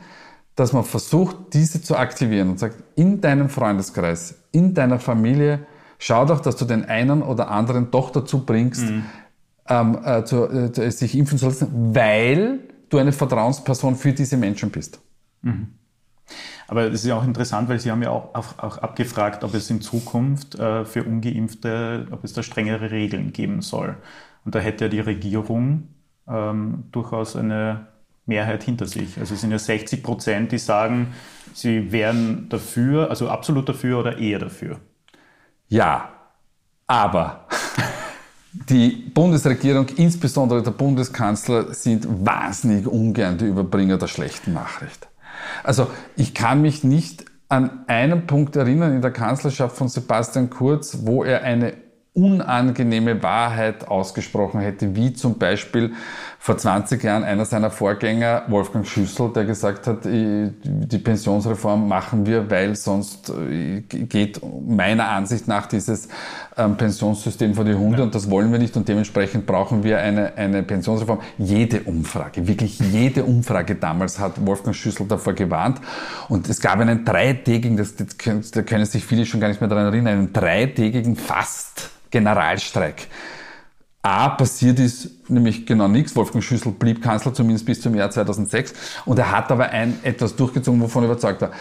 dass 0.56 0.72
man 0.72 0.84
versucht, 0.84 1.54
diese 1.54 1.82
zu 1.82 1.98
aktivieren 1.98 2.50
und 2.50 2.60
sagt, 2.60 2.76
in 2.96 3.22
deinem 3.22 3.50
Freundeskreis, 3.50 4.36
in 4.52 4.74
deiner 4.74 5.00
Familie, 5.00 5.66
schau 5.98 6.26
doch, 6.26 6.40
dass 6.40 6.56
du 6.56 6.66
den 6.66 6.86
einen 6.86 7.22
oder 7.22 7.50
anderen 7.50 7.92
doch 7.92 8.12
dazu 8.12 8.46
bringst, 8.46 8.84
mhm. 8.84 9.04
ähm, 9.68 10.00
äh, 10.04 10.24
zu, 10.24 10.48
äh, 10.48 10.92
sich 10.92 11.18
impfen 11.18 11.38
zu 11.38 11.46
lassen, 11.48 11.96
weil 11.96 12.60
du 12.90 12.98
eine 12.98 13.12
Vertrauensperson 13.12 13.96
für 13.96 14.14
diese 14.14 14.38
Menschen 14.38 14.70
bist. 14.70 15.00
Mhm. 15.42 15.79
Aber 16.68 16.88
es 16.88 16.96
ist 16.96 17.06
ja 17.06 17.16
auch 17.16 17.24
interessant, 17.24 17.70
weil 17.70 17.80
Sie 17.80 17.92
haben 17.92 18.04
ja 18.04 18.12
auch, 18.12 18.36
auch, 18.36 18.60
auch 18.60 18.78
abgefragt, 18.78 19.44
ob 19.44 19.54
es 19.54 19.70
in 19.70 19.82
Zukunft 19.82 20.56
äh, 20.56 20.86
für 20.86 21.04
Ungeimpfte, 21.04 22.08
ob 22.12 22.24
es 22.24 22.34
da 22.34 22.44
strengere 22.44 22.92
Regeln 22.92 23.34
geben 23.34 23.62
soll. 23.62 23.98
Und 24.46 24.56
da 24.56 24.60
hätte 24.60 24.86
ja 24.86 24.90
die 24.90 25.00
Regierung 25.00 25.90
ähm, 26.28 26.86
durchaus 26.92 27.36
eine 27.36 27.88
Mehrheit 28.30 28.64
hinter 28.64 28.86
sich. 28.86 29.18
Also 29.20 29.34
es 29.34 29.42
sind 29.42 29.52
ja 29.52 29.60
60 29.60 30.02
Prozent, 30.02 30.52
die 30.52 30.60
sagen, 30.60 31.14
sie 31.54 31.92
wären 31.92 32.48
dafür, 32.50 33.10
also 33.10 33.28
absolut 33.28 33.68
dafür 33.68 34.00
oder 34.00 34.18
eher 34.18 34.40
dafür. 34.40 34.80
Ja, 35.68 36.10
aber 36.88 37.48
die 38.70 38.90
Bundesregierung, 39.14 39.88
insbesondere 39.98 40.64
der 40.64 40.72
Bundeskanzler, 40.72 41.74
sind 41.74 42.08
wahnsinnig 42.26 42.88
ungern 42.88 43.38
die 43.38 43.46
Überbringer 43.46 43.98
der 43.98 44.08
schlechten 44.08 44.54
Nachricht. 44.54 45.09
Also 45.64 45.90
ich 46.16 46.34
kann 46.34 46.62
mich 46.62 46.84
nicht 46.84 47.26
an 47.50 47.86
einen 47.88 48.28
Punkt 48.28 48.56
erinnern 48.56 48.94
in 48.94 49.02
der 49.02 49.12
Kanzlerschaft 49.12 49.76
von 49.76 49.90
Sebastian 49.90 50.50
Kurz, 50.50 51.00
wo 51.04 51.24
er 51.24 51.42
eine 51.44 51.74
unangenehme 52.20 53.24
Wahrheit 53.24 53.88
ausgesprochen 53.88 54.60
hätte, 54.60 54.96
wie 54.96 55.14
zum 55.14 55.38
Beispiel 55.38 55.94
vor 56.42 56.58
20 56.58 57.04
Jahren 57.04 57.24
einer 57.26 57.44
seiner 57.44 57.70
Vorgänger, 57.70 58.44
Wolfgang 58.48 58.88
Schüssel, 58.88 59.32
der 59.34 59.44
gesagt 59.44 59.88
hat, 59.88 60.06
die 60.06 60.98
Pensionsreform 60.98 61.88
machen 61.88 62.26
wir, 62.26 62.50
weil 62.50 62.76
sonst 62.76 63.30
äh, 63.30 63.82
geht 63.82 64.40
meiner 64.66 65.10
Ansicht 65.10 65.50
nach 65.50 65.66
dieses 65.66 66.08
ähm, 66.56 66.78
Pensionssystem 66.78 67.56
vor 67.56 67.66
die 67.66 67.74
Hunde 67.74 68.04
und 68.04 68.16
das 68.16 68.30
wollen 68.32 68.52
wir 68.54 68.60
nicht 68.60 68.78
und 68.78 68.88
dementsprechend 68.88 69.46
brauchen 69.46 69.84
wir 69.84 70.00
eine, 70.00 70.38
eine 70.38 70.64
Pensionsreform. 70.64 71.20
Jede 71.38 71.82
Umfrage, 71.82 72.48
wirklich 72.48 72.80
jede 72.80 73.26
Umfrage 73.26 73.76
damals 73.76 74.18
hat 74.18 74.46
Wolfgang 74.46 74.76
Schüssel 74.76 75.08
davor 75.08 75.34
gewarnt 75.34 75.82
und 76.30 76.48
es 76.50 76.62
gab 76.62 76.80
einen 76.80 77.04
dreitägigen, 77.04 77.76
das, 77.76 77.98
das 77.98 78.18
können, 78.18 78.46
da 78.54 78.62
können 78.62 78.86
sich 78.86 79.06
viele 79.06 79.26
schon 79.26 79.42
gar 79.42 79.50
nicht 79.50 79.60
mehr 79.60 79.70
daran 79.70 79.88
erinnern, 79.88 80.14
einen 80.14 80.34
dreitägigen 80.34 81.18
fast 81.18 81.90
Generalstreik. 82.12 83.08
A, 84.02 84.30
passiert 84.30 84.80
ist 84.80 85.30
nämlich 85.30 85.66
genau 85.66 85.88
nichts. 85.88 86.16
Wolfgang 86.16 86.44
Schüssel 86.44 86.72
blieb 86.72 87.02
Kanzler, 87.02 87.34
zumindest 87.34 87.66
bis 87.66 87.82
zum 87.82 87.96
Jahr 87.96 88.10
2006. 88.10 88.74
Und 89.06 89.20
er 89.20 89.32
hat 89.32 89.52
aber 89.52 89.70
ein, 89.70 90.00
etwas 90.04 90.36
durchgezogen, 90.36 90.82
wovon 90.82 91.04
er 91.04 91.08
überzeugt 91.08 91.42
war. 91.42 91.52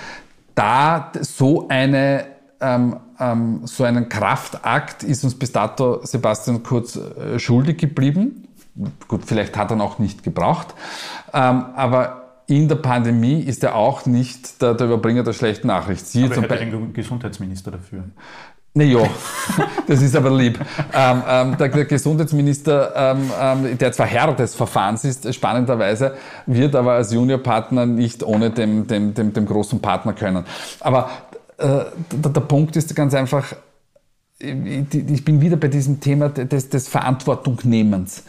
Da 0.54 1.12
so 1.20 1.66
eine, 1.68 2.26
ähm, 2.60 2.96
ähm, 3.18 3.60
so 3.64 3.82
einen 3.82 4.08
Kraftakt 4.08 5.02
ist 5.02 5.24
uns 5.24 5.36
bis 5.36 5.50
dato 5.50 6.04
Sebastian 6.04 6.62
Kurz 6.62 6.96
äh, 6.96 7.38
schuldig 7.40 7.78
geblieben. 7.78 8.46
Gut, 9.08 9.22
vielleicht 9.26 9.56
hat 9.56 9.72
er 9.72 9.76
ihn 9.76 9.80
auch 9.80 9.98
nicht 9.98 10.22
gebraucht. 10.22 10.74
Ähm, 11.32 11.66
aber 11.74 12.42
in 12.46 12.68
der 12.68 12.76
Pandemie 12.76 13.40
ist 13.40 13.64
er 13.64 13.74
auch 13.74 14.06
nicht 14.06 14.62
der, 14.62 14.74
der 14.74 14.86
Überbringer 14.86 15.24
der 15.24 15.32
schlechten 15.32 15.66
Nachricht. 15.66 16.06
Sie 16.06 16.24
aber 16.24 16.36
er 16.36 16.42
hat 16.42 16.60
den 16.60 16.92
Gesundheitsminister 16.92 17.72
dafür. 17.72 18.04
Naja, 18.78 19.10
das 19.88 20.00
ist 20.02 20.14
aber 20.14 20.30
lieb. 20.30 20.56
Ähm, 20.94 21.22
ähm, 21.28 21.56
der, 21.58 21.68
der, 21.68 21.84
Gesundheitsminister, 21.84 22.92
ähm, 22.94 23.30
ähm, 23.40 23.76
der 23.76 23.90
zwar 23.90 24.06
Herr 24.06 24.32
des 24.34 24.54
Verfahrens 24.54 25.04
ist, 25.04 25.34
spannenderweise, 25.34 26.14
wird 26.46 26.76
aber 26.76 26.92
als 26.92 27.12
Juniorpartner 27.12 27.86
nicht 27.86 28.22
ohne 28.22 28.50
dem, 28.50 28.86
dem, 28.86 29.14
dem, 29.14 29.32
dem 29.32 29.46
großen 29.46 29.80
Partner 29.80 30.12
können. 30.12 30.44
Aber 30.78 31.10
äh, 31.56 31.86
der, 32.12 32.30
der 32.30 32.40
Punkt 32.42 32.76
ist 32.76 32.94
ganz 32.94 33.14
einfach, 33.14 33.52
ich 34.38 35.24
bin 35.24 35.40
wieder 35.40 35.56
bei 35.56 35.66
diesem 35.66 35.98
Thema 35.98 36.28
des, 36.28 36.68
des 36.68 36.86
Verantwortungnehmens. 36.86 38.22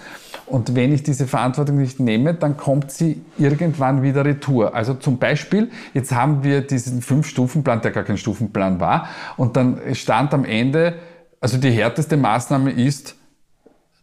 Und 0.49 0.75
wenn 0.75 0.91
ich 0.91 1.03
diese 1.03 1.27
Verantwortung 1.27 1.77
nicht 1.77 1.99
nehme, 1.99 2.33
dann 2.33 2.57
kommt 2.57 2.91
sie 2.91 3.21
irgendwann 3.37 4.01
wieder 4.01 4.25
retour. 4.25 4.73
Also 4.73 4.95
zum 4.95 5.19
Beispiel, 5.19 5.69
jetzt 5.93 6.11
haben 6.11 6.43
wir 6.43 6.61
diesen 6.61 7.01
Fünf-Stufen-Plan, 7.01 7.81
der 7.81 7.91
gar 7.91 8.03
kein 8.03 8.17
Stufenplan 8.17 8.79
war, 8.79 9.07
und 9.37 9.55
dann 9.55 9.79
stand 9.93 10.33
am 10.33 10.45
Ende, 10.45 10.95
also 11.39 11.57
die 11.57 11.69
härteste 11.69 12.17
Maßnahme 12.17 12.71
ist 12.71 13.15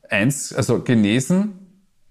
eins, 0.08 0.52
also 0.52 0.80
genesen, 0.82 1.58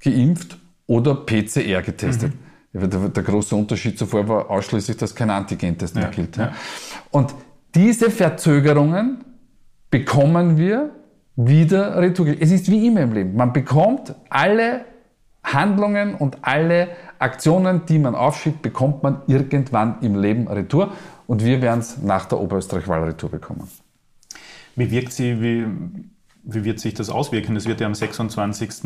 geimpft 0.03 0.57
oder 0.85 1.15
PCR 1.15 1.81
getestet. 1.81 2.33
Mhm. 2.73 3.13
Der, 3.13 3.23
große 3.23 3.55
Unterschied 3.55 3.97
zuvor 3.97 4.27
war 4.27 4.49
ausschließlich, 4.49 4.97
dass 4.97 5.15
kein 5.15 5.29
Antigentest 5.29 5.95
mehr 5.95 6.05
ja, 6.05 6.09
gilt. 6.09 6.35
Ja. 6.35 6.51
Und 7.09 7.33
diese 7.73 8.11
Verzögerungen 8.11 9.23
bekommen 9.89 10.57
wir 10.57 10.91
wieder 11.35 11.97
retour. 11.97 12.27
Es 12.39 12.51
ist 12.51 12.69
wie 12.69 12.87
immer 12.87 13.01
im 13.01 13.13
Leben. 13.13 13.35
Man 13.35 13.53
bekommt 13.53 14.15
alle 14.29 14.85
Handlungen 15.43 16.15
und 16.15 16.37
alle 16.41 16.89
Aktionen, 17.19 17.85
die 17.85 17.99
man 17.99 18.15
aufschiebt, 18.15 18.61
bekommt 18.61 19.03
man 19.03 19.21
irgendwann 19.27 20.01
im 20.01 20.19
Leben 20.19 20.47
retour. 20.47 20.91
Und 21.27 21.43
wir 21.43 21.61
werden 21.61 21.79
es 21.79 22.01
nach 22.01 22.25
der 22.25 22.39
Oberösterreich-Wahl 22.39 23.03
retour 23.03 23.29
bekommen. 23.29 23.69
Wie 24.75 24.91
wirkt 24.91 25.13
sie, 25.13 25.41
wie, 25.41 25.65
wie 26.43 26.63
wird 26.63 26.79
sich 26.79 26.93
das 26.93 27.09
auswirken? 27.09 27.55
Es 27.55 27.65
wird 27.65 27.81
ja 27.81 27.87
am 27.87 27.95
26. 27.95 28.83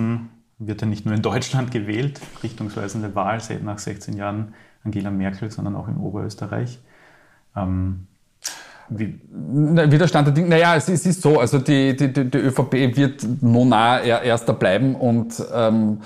wird 0.60 0.82
ja 0.82 0.88
nicht 0.88 1.06
nur 1.06 1.15
in 1.15 1.22
Deutschland 1.22 1.72
gewählt, 1.72 2.20
richtungsweisende 2.44 3.15
Wahl 3.15 3.41
nach 3.63 3.79
16 3.79 4.15
Jahren 4.15 4.53
Angela 4.84 5.12
Merkel, 5.12 5.51
sondern 5.51 5.75
auch 5.75 5.88
in 5.88 5.98
Oberösterreich. 5.98 6.79
Ähm, 7.56 8.08
wie? 8.89 9.19
Widerstand 9.31 10.27
der 10.27 10.34
Dinge. 10.34 10.50
Naja, 10.50 10.75
es, 10.75 10.89
es 10.89 11.05
ist 11.05 11.22
so, 11.22 11.39
also 11.39 11.60
die, 11.60 11.96
die, 11.96 12.12
die, 12.12 12.29
die 12.29 12.38
ÖVP 12.38 12.96
wird 12.96 13.25
nona 13.41 14.01
erster 14.01 14.53
bleiben 14.53 14.96
und 14.96 15.41
ähm, 15.53 16.00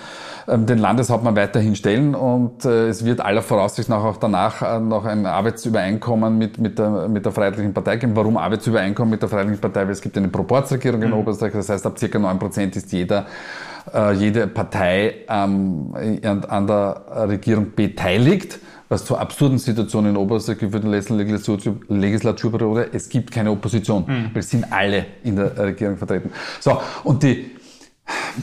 ähm, 0.48 0.66
den 0.66 0.78
Landeshauptmann 0.78 1.36
weiterhin 1.36 1.76
stellen 1.76 2.16
und 2.16 2.66
äh, 2.66 2.90
es 2.90 3.06
wird 3.06 3.22
aller 3.22 3.42
Voraussicht 3.42 3.88
nach 3.88 4.04
auch 4.04 4.18
danach 4.18 4.62
äh, 4.62 4.80
noch 4.80 5.06
ein 5.06 5.26
Arbeitsübereinkommen 5.26 6.38
mit, 6.38 6.58
mit, 6.58 6.80
der, 6.80 7.08
mit 7.08 7.26
der 7.26 7.32
Freiheitlichen 7.32 7.74
Partei 7.74 7.98
geben. 7.98 8.16
Warum 8.16 8.38
Arbeitsübereinkommen 8.38 9.12
mit 9.12 9.22
der 9.22 9.30
Freiheitlichen 9.30 9.62
Partei? 9.62 9.86
Weil 9.86 9.92
es 9.92 10.02
gibt 10.02 10.18
eine 10.18 10.28
Proporzregierung 10.28 11.02
in 11.02 11.10
mhm. 11.10 11.16
Oberösterreich, 11.16 11.54
das 11.54 11.70
heißt 11.70 11.86
ab 11.86 11.98
circa 11.98 12.20
neun 12.20 12.40
Prozent 12.40 12.76
ist 12.76 12.92
jeder 12.92 13.26
äh, 13.94 14.14
jede 14.14 14.48
Partei 14.48 15.16
ähm, 15.30 15.94
an 16.48 16.68
der 16.68 17.02
Regierung 17.28 17.74
beteiligt 17.76 18.60
was 18.94 19.06
zur 19.06 19.20
absurden 19.20 19.58
Situation 19.58 20.06
in 20.06 20.16
Oberösterreich 20.16 20.60
geführt 20.60 20.84
in 20.84 20.92
der 20.92 21.00
letzten 21.00 21.18
Legislaturperiode. 21.90 22.90
Es 22.94 23.10
gibt 23.10 23.32
keine 23.32 23.52
Opposition, 23.52 24.06
mhm. 24.08 24.30
weil 24.34 24.40
es 24.40 24.50
sind 24.50 24.72
alle 24.72 25.06
in 25.24 25.36
der 25.36 25.58
Regierung 25.58 25.98
vertreten. 25.98 26.32
So, 26.60 26.80
und 27.04 27.24
die, 27.24 27.52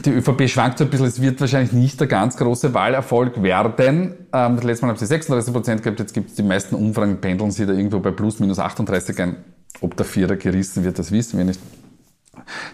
die 0.05 0.11
ÖVP 0.11 0.49
schwankt 0.49 0.77
so 0.77 0.83
ein 0.83 0.89
bisschen, 0.89 1.07
es 1.07 1.21
wird 1.21 1.39
wahrscheinlich 1.39 1.71
nicht 1.71 1.99
der 1.99 2.07
ganz 2.07 2.35
große 2.35 2.73
Wahlerfolg 2.73 3.41
werden. 3.41 4.13
Ähm, 4.33 4.55
das 4.57 4.63
letzte 4.63 4.85
Mal 4.85 4.91
haben 4.91 4.99
sie 4.99 5.05
36 5.05 5.53
Prozent 5.53 5.83
gehabt, 5.83 5.99
jetzt 5.99 6.13
gibt 6.13 6.29
es 6.29 6.35
die 6.35 6.43
meisten 6.43 6.75
Umfragen, 6.75 7.21
pendeln 7.21 7.51
sie 7.51 7.65
da 7.65 7.73
irgendwo 7.73 7.99
bei 7.99 8.11
plus 8.11 8.39
minus 8.39 8.59
38 8.59 9.19
ein. 9.21 9.37
Ob 9.79 9.95
der 9.95 10.05
Vierer 10.05 10.35
gerissen 10.35 10.83
wird, 10.83 10.99
das 10.99 11.11
wissen 11.11 11.37
wir 11.37 11.45
nicht. 11.45 11.59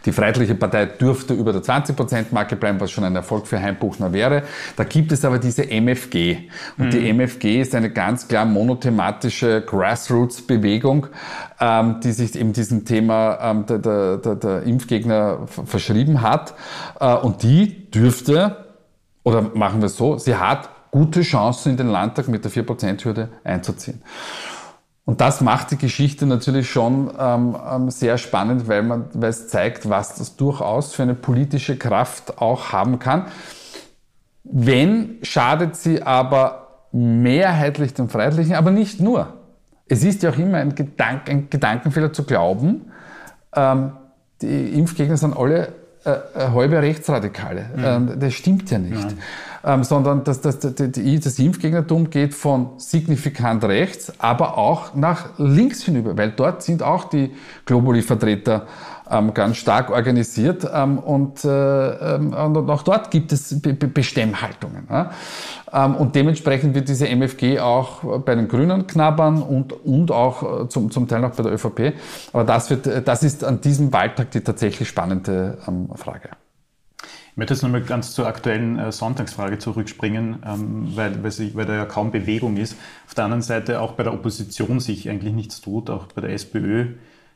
Die 0.06 0.12
Freiheitliche 0.12 0.54
Partei 0.54 0.86
dürfte 0.86 1.34
über 1.34 1.52
der 1.52 1.64
20%-Marke 1.64 2.56
bleiben, 2.56 2.80
was 2.80 2.92
schon 2.92 3.04
ein 3.04 3.16
Erfolg 3.16 3.48
für 3.48 3.60
Heimbuchner 3.60 4.14
wäre. 4.14 4.44
Da 4.76 4.84
gibt 4.84 5.12
es 5.12 5.26
aber 5.26 5.40
diese 5.40 5.64
MFG. 5.64 6.50
Und 6.78 6.86
mhm. 6.86 6.90
die 6.92 7.10
MFG 7.10 7.62
ist 7.62 7.74
eine 7.74 7.90
ganz 7.90 8.28
klar 8.28 8.46
monothematische 8.46 9.62
Grassroots-Bewegung, 9.66 11.08
ähm, 11.60 12.00
die 12.04 12.12
sich 12.12 12.36
eben 12.36 12.54
diesem 12.54 12.86
Thema 12.86 13.40
ähm, 13.42 13.66
der, 13.66 13.80
der, 13.80 14.18
der, 14.18 14.36
der, 14.36 14.64
Impfgegner 14.64 15.48
verschrieben 15.48 16.22
hat. 16.22 16.54
Äh, 17.00 17.16
und 17.16 17.42
die 17.42 17.90
dürfte, 17.90 18.66
oder 19.24 19.42
machen 19.42 19.82
wir 19.82 19.88
es 19.88 19.98
so, 19.98 20.20
sie 20.20 20.36
hat 20.36 20.70
gute 20.92 21.22
Chancen 21.22 21.72
in 21.72 21.78
den 21.78 21.88
Landtag 21.88 22.28
mit 22.28 22.46
der 22.46 22.52
4%-Hürde 22.52 23.30
einzuziehen. 23.44 24.04
Und 25.08 25.22
das 25.22 25.40
macht 25.40 25.72
die 25.72 25.78
Geschichte 25.78 26.26
natürlich 26.26 26.70
schon 26.70 27.10
ähm, 27.18 27.56
ähm, 27.72 27.90
sehr 27.90 28.18
spannend, 28.18 28.68
weil, 28.68 28.84
man, 28.84 29.06
weil 29.14 29.30
es 29.30 29.48
zeigt, 29.48 29.90
was 29.90 30.16
das 30.16 30.36
durchaus 30.36 30.94
für 30.94 31.04
eine 31.04 31.16
politische 31.16 31.78
Kraft 31.78 32.42
auch 32.42 32.74
haben 32.74 33.00
kann. 33.00 33.28
Wenn, 34.44 35.16
schadet 35.22 35.78
sie 35.78 36.04
aber 36.04 36.88
mehrheitlich 36.92 37.94
dem 37.94 38.10
Freiheitlichen, 38.10 38.56
aber 38.56 38.72
nicht 38.72 39.00
nur. 39.00 39.34
Es 39.88 40.04
ist 40.04 40.24
ja 40.24 40.32
auch 40.32 40.38
immer 40.38 40.58
ein, 40.58 40.76
Gedank, 40.76 41.30
ein 41.30 41.50
Gedankenfehler 41.50 42.12
zu 42.12 42.26
glauben, 42.26 42.92
ähm, 43.56 43.94
die 44.42 44.78
Impfgegner 44.78 45.16
sind 45.16 45.38
alle 45.38 45.70
äh, 46.04 46.10
äh 46.10 46.50
halbe 46.54 46.82
Rechtsradikale. 46.82 47.66
Mhm. 47.78 47.84
Ähm, 47.86 48.20
das 48.20 48.34
stimmt 48.34 48.70
ja 48.72 48.78
nicht. 48.78 49.12
Mhm 49.12 49.20
ähm, 49.68 49.84
sondern 49.84 50.24
das, 50.24 50.40
das, 50.40 50.60
das, 50.60 50.74
das 50.76 51.40
Impfgegnertum 51.40 52.10
geht 52.10 52.34
von 52.34 52.70
signifikant 52.78 53.66
rechts, 53.66 54.14
aber 54.18 54.58
auch 54.58 54.96
nach 54.96 55.38
links 55.38 55.84
hinüber, 55.84 56.18
weil 56.18 56.32
dort 56.32 56.64
sind 56.64 56.82
auch 56.82 57.04
die 57.06 57.32
Globuli-Vertreter 57.66 58.66
ähm, 59.12 59.34
ganz 59.34 59.58
stark 59.58 59.90
organisiert 59.90 60.66
ähm, 60.74 60.98
und, 61.00 61.44
äh, 61.44 61.50
ähm, 61.50 62.34
und 62.34 62.70
auch 62.70 62.84
dort 62.84 63.12
gibt 63.12 63.34
es 63.34 63.60
Be 63.62 63.74
Be 63.74 63.88
Bestemmhaltungen. 63.88 64.88
Ja? 64.90 65.12
Ähm, 65.74 65.96
und 65.96 66.16
dementsprechend 66.16 66.74
wird 66.74 66.88
diese 66.88 67.08
MFG 67.10 67.60
auch 67.60 68.20
bei 68.20 68.36
den 68.36 68.48
Grünen 68.48 68.88
knabbern 68.88 69.42
und, 69.42 69.74
und 69.86 70.12
auch 70.12 70.64
äh, 70.64 70.70
zum, 70.70 70.92
zum 70.92 71.10
Teil 71.10 71.20
noch 71.20 71.36
bei 71.36 71.44
der 71.44 71.54
ÖVP. 71.54 71.94
Aber 72.32 72.46
das, 72.46 72.70
wird, 72.70 73.08
das 73.08 73.24
ist 73.24 73.44
an 73.44 73.60
diesem 73.60 73.92
Wahltag 73.92 74.32
die 74.32 74.42
tatsächlich 74.42 74.88
spannende 74.88 75.58
ähm, 75.68 75.90
Frage. 75.96 76.30
Ich 77.38 77.40
möchte 77.40 77.54
jetzt 77.54 77.62
nochmal 77.62 77.84
ganz 77.84 78.16
zur 78.16 78.26
aktuellen 78.26 78.80
äh, 78.80 78.92
Sonntagsfrage 78.92 79.60
zurückspringen, 79.60 80.38
ähm, 80.44 80.88
weil, 80.96 81.22
weil, 81.22 81.30
sich, 81.30 81.56
weil 81.56 81.68
da 81.68 81.76
ja 81.76 81.86
kaum 81.86 82.10
Bewegung 82.10 82.58
ist. 82.58 82.76
Auf 83.06 83.14
der 83.14 83.26
anderen 83.26 83.44
Seite 83.44 83.80
auch 83.80 83.92
bei 83.92 84.02
der 84.02 84.12
Opposition 84.16 84.80
sich 84.80 85.08
eigentlich 85.08 85.36
nichts 85.36 85.62
tut, 85.62 85.92
auch 85.92 86.08
bei 86.08 86.22
der 86.22 86.32
SPÖ, 86.32 86.86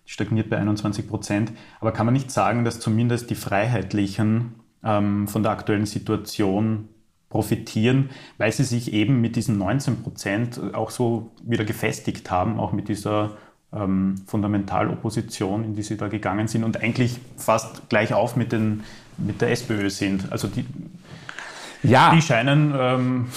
die 0.08 0.12
stagniert 0.12 0.50
bei 0.50 0.58
21 0.58 1.08
Prozent. 1.08 1.52
Aber 1.80 1.92
kann 1.92 2.08
man 2.08 2.14
nicht 2.14 2.32
sagen, 2.32 2.66
dass 2.66 2.80
zumindest 2.80 3.30
die 3.30 3.36
Freiheitlichen 3.36 4.56
ähm, 4.84 5.28
von 5.28 5.44
der 5.44 5.52
aktuellen 5.52 5.86
Situation 5.86 6.90
profitieren, 7.30 8.10
weil 8.40 8.52
sie 8.52 8.64
sich 8.64 8.94
eben 8.94 9.22
mit 9.22 9.36
diesen 9.36 9.60
19 9.60 10.02
Prozent 10.02 10.60
auch 10.74 10.90
so 10.90 11.30
wieder 11.44 11.64
gefestigt 11.64 12.32
haben, 12.32 12.60
auch 12.60 12.72
mit 12.72 12.90
dieser 12.90 13.38
ähm, 13.72 14.16
Fundamentalopposition, 14.26 15.64
in 15.64 15.76
die 15.76 15.84
sie 15.84 15.98
da 15.98 16.08
gegangen 16.08 16.48
sind 16.48 16.64
und 16.64 16.82
eigentlich 16.82 17.20
fast 17.38 17.88
gleich 17.90 18.16
auf 18.16 18.36
mit 18.36 18.52
den 18.52 18.84
mit 19.26 19.42
der 19.42 19.52
SPÖ 19.52 19.90
sind. 19.90 20.32
Also 20.32 20.48
die, 20.48 20.66
ja. 21.84 22.14
die 22.14 22.22
scheinen 22.22 22.74
ähm, 22.78 23.28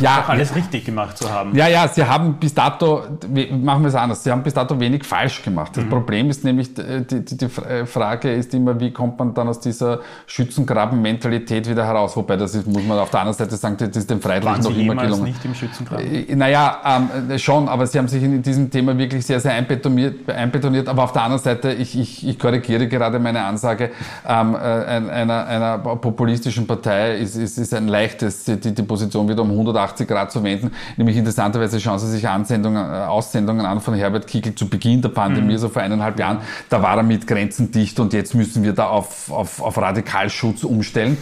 ja, 0.00 0.24
alles 0.26 0.54
richtig 0.54 0.84
gemacht 0.84 1.18
zu 1.18 1.30
haben. 1.30 1.54
Ja, 1.54 1.68
ja, 1.68 1.88
sie 1.88 2.04
haben 2.04 2.34
bis 2.34 2.54
dato, 2.54 3.02
machen 3.50 3.82
wir 3.82 3.88
es 3.88 3.94
anders, 3.94 4.22
sie 4.22 4.30
haben 4.30 4.42
bis 4.42 4.54
dato 4.54 4.78
wenig 4.78 5.04
falsch 5.04 5.42
gemacht. 5.42 5.76
Das 5.76 5.84
mhm. 5.84 5.90
Problem 5.90 6.30
ist 6.30 6.44
nämlich, 6.44 6.74
die, 6.74 7.24
die, 7.24 7.36
die, 7.36 7.48
Frage 7.48 8.32
ist 8.32 8.54
immer, 8.54 8.78
wie 8.78 8.92
kommt 8.92 9.18
man 9.18 9.34
dann 9.34 9.48
aus 9.48 9.60
dieser 9.60 10.00
Schützengraben-Mentalität 10.26 11.68
wieder 11.68 11.86
heraus? 11.86 12.16
Wobei, 12.16 12.36
das 12.36 12.54
ist, 12.54 12.66
muss 12.66 12.84
man 12.84 12.98
auf 12.98 13.10
der 13.10 13.20
anderen 13.20 13.38
Seite 13.38 13.56
sagen, 13.56 13.76
das 13.78 13.96
ist 13.96 14.10
den 14.10 14.20
Freiheitlichen 14.20 14.62
noch 14.62 14.76
immer 14.76 15.02
gelungen. 15.02 15.24
nicht 15.24 15.44
im 15.44 15.54
Schützengraben? 15.54 16.28
Äh, 16.28 16.34
naja, 16.34 16.78
ähm, 16.84 17.38
schon, 17.38 17.68
aber 17.68 17.86
sie 17.86 17.98
haben 17.98 18.08
sich 18.08 18.22
in 18.22 18.42
diesem 18.42 18.70
Thema 18.70 18.96
wirklich 18.96 19.24
sehr, 19.26 19.40
sehr 19.40 19.52
einbetoniert, 19.52 20.28
einbetoniert. 20.30 20.88
aber 20.88 21.04
auf 21.04 21.12
der 21.12 21.22
anderen 21.22 21.42
Seite, 21.42 21.72
ich, 21.72 21.98
ich, 21.98 22.26
ich 22.26 22.38
korrigiere 22.38 22.86
gerade 22.86 23.18
meine 23.18 23.44
Ansage, 23.44 23.90
ähm, 24.26 24.54
äh, 24.54 24.58
einer, 24.58 25.46
einer 25.46 25.78
populistischen 25.78 26.66
Partei 26.66 27.16
ist, 27.16 27.36
ist, 27.36 27.58
ist 27.58 27.74
ein 27.74 27.88
leichtes, 27.88 28.44
die, 28.44 28.58
die 28.58 28.82
Position 28.82 29.28
wieder 29.28 29.42
um 29.42 29.50
180 29.50 29.87
180 29.88 30.08
Grad 30.08 30.32
zu 30.32 30.42
wenden. 30.42 30.72
Nämlich 30.96 31.16
interessanterweise 31.16 31.80
schauen 31.80 31.98
Sie 31.98 32.08
sich 32.08 32.28
Ansendungen, 32.28 32.84
äh, 32.84 33.06
Aussendungen 33.06 33.66
an 33.66 33.80
von 33.80 33.94
Herbert 33.94 34.26
Kickl 34.26 34.54
zu 34.54 34.68
Beginn 34.68 35.02
der 35.02 35.10
Pandemie, 35.10 35.54
mhm. 35.54 35.58
so 35.58 35.68
vor 35.68 35.82
eineinhalb 35.82 36.18
Jahren. 36.18 36.38
Da 36.68 36.82
war 36.82 36.96
er 36.96 37.02
mit 37.02 37.26
Grenzen 37.26 37.70
dicht 37.70 37.98
und 38.00 38.12
jetzt 38.12 38.34
müssen 38.34 38.62
wir 38.62 38.72
da 38.72 38.88
auf, 38.88 39.30
auf, 39.30 39.62
auf 39.62 39.78
Radikalschutz 39.78 40.64
umstellen. 40.64 41.16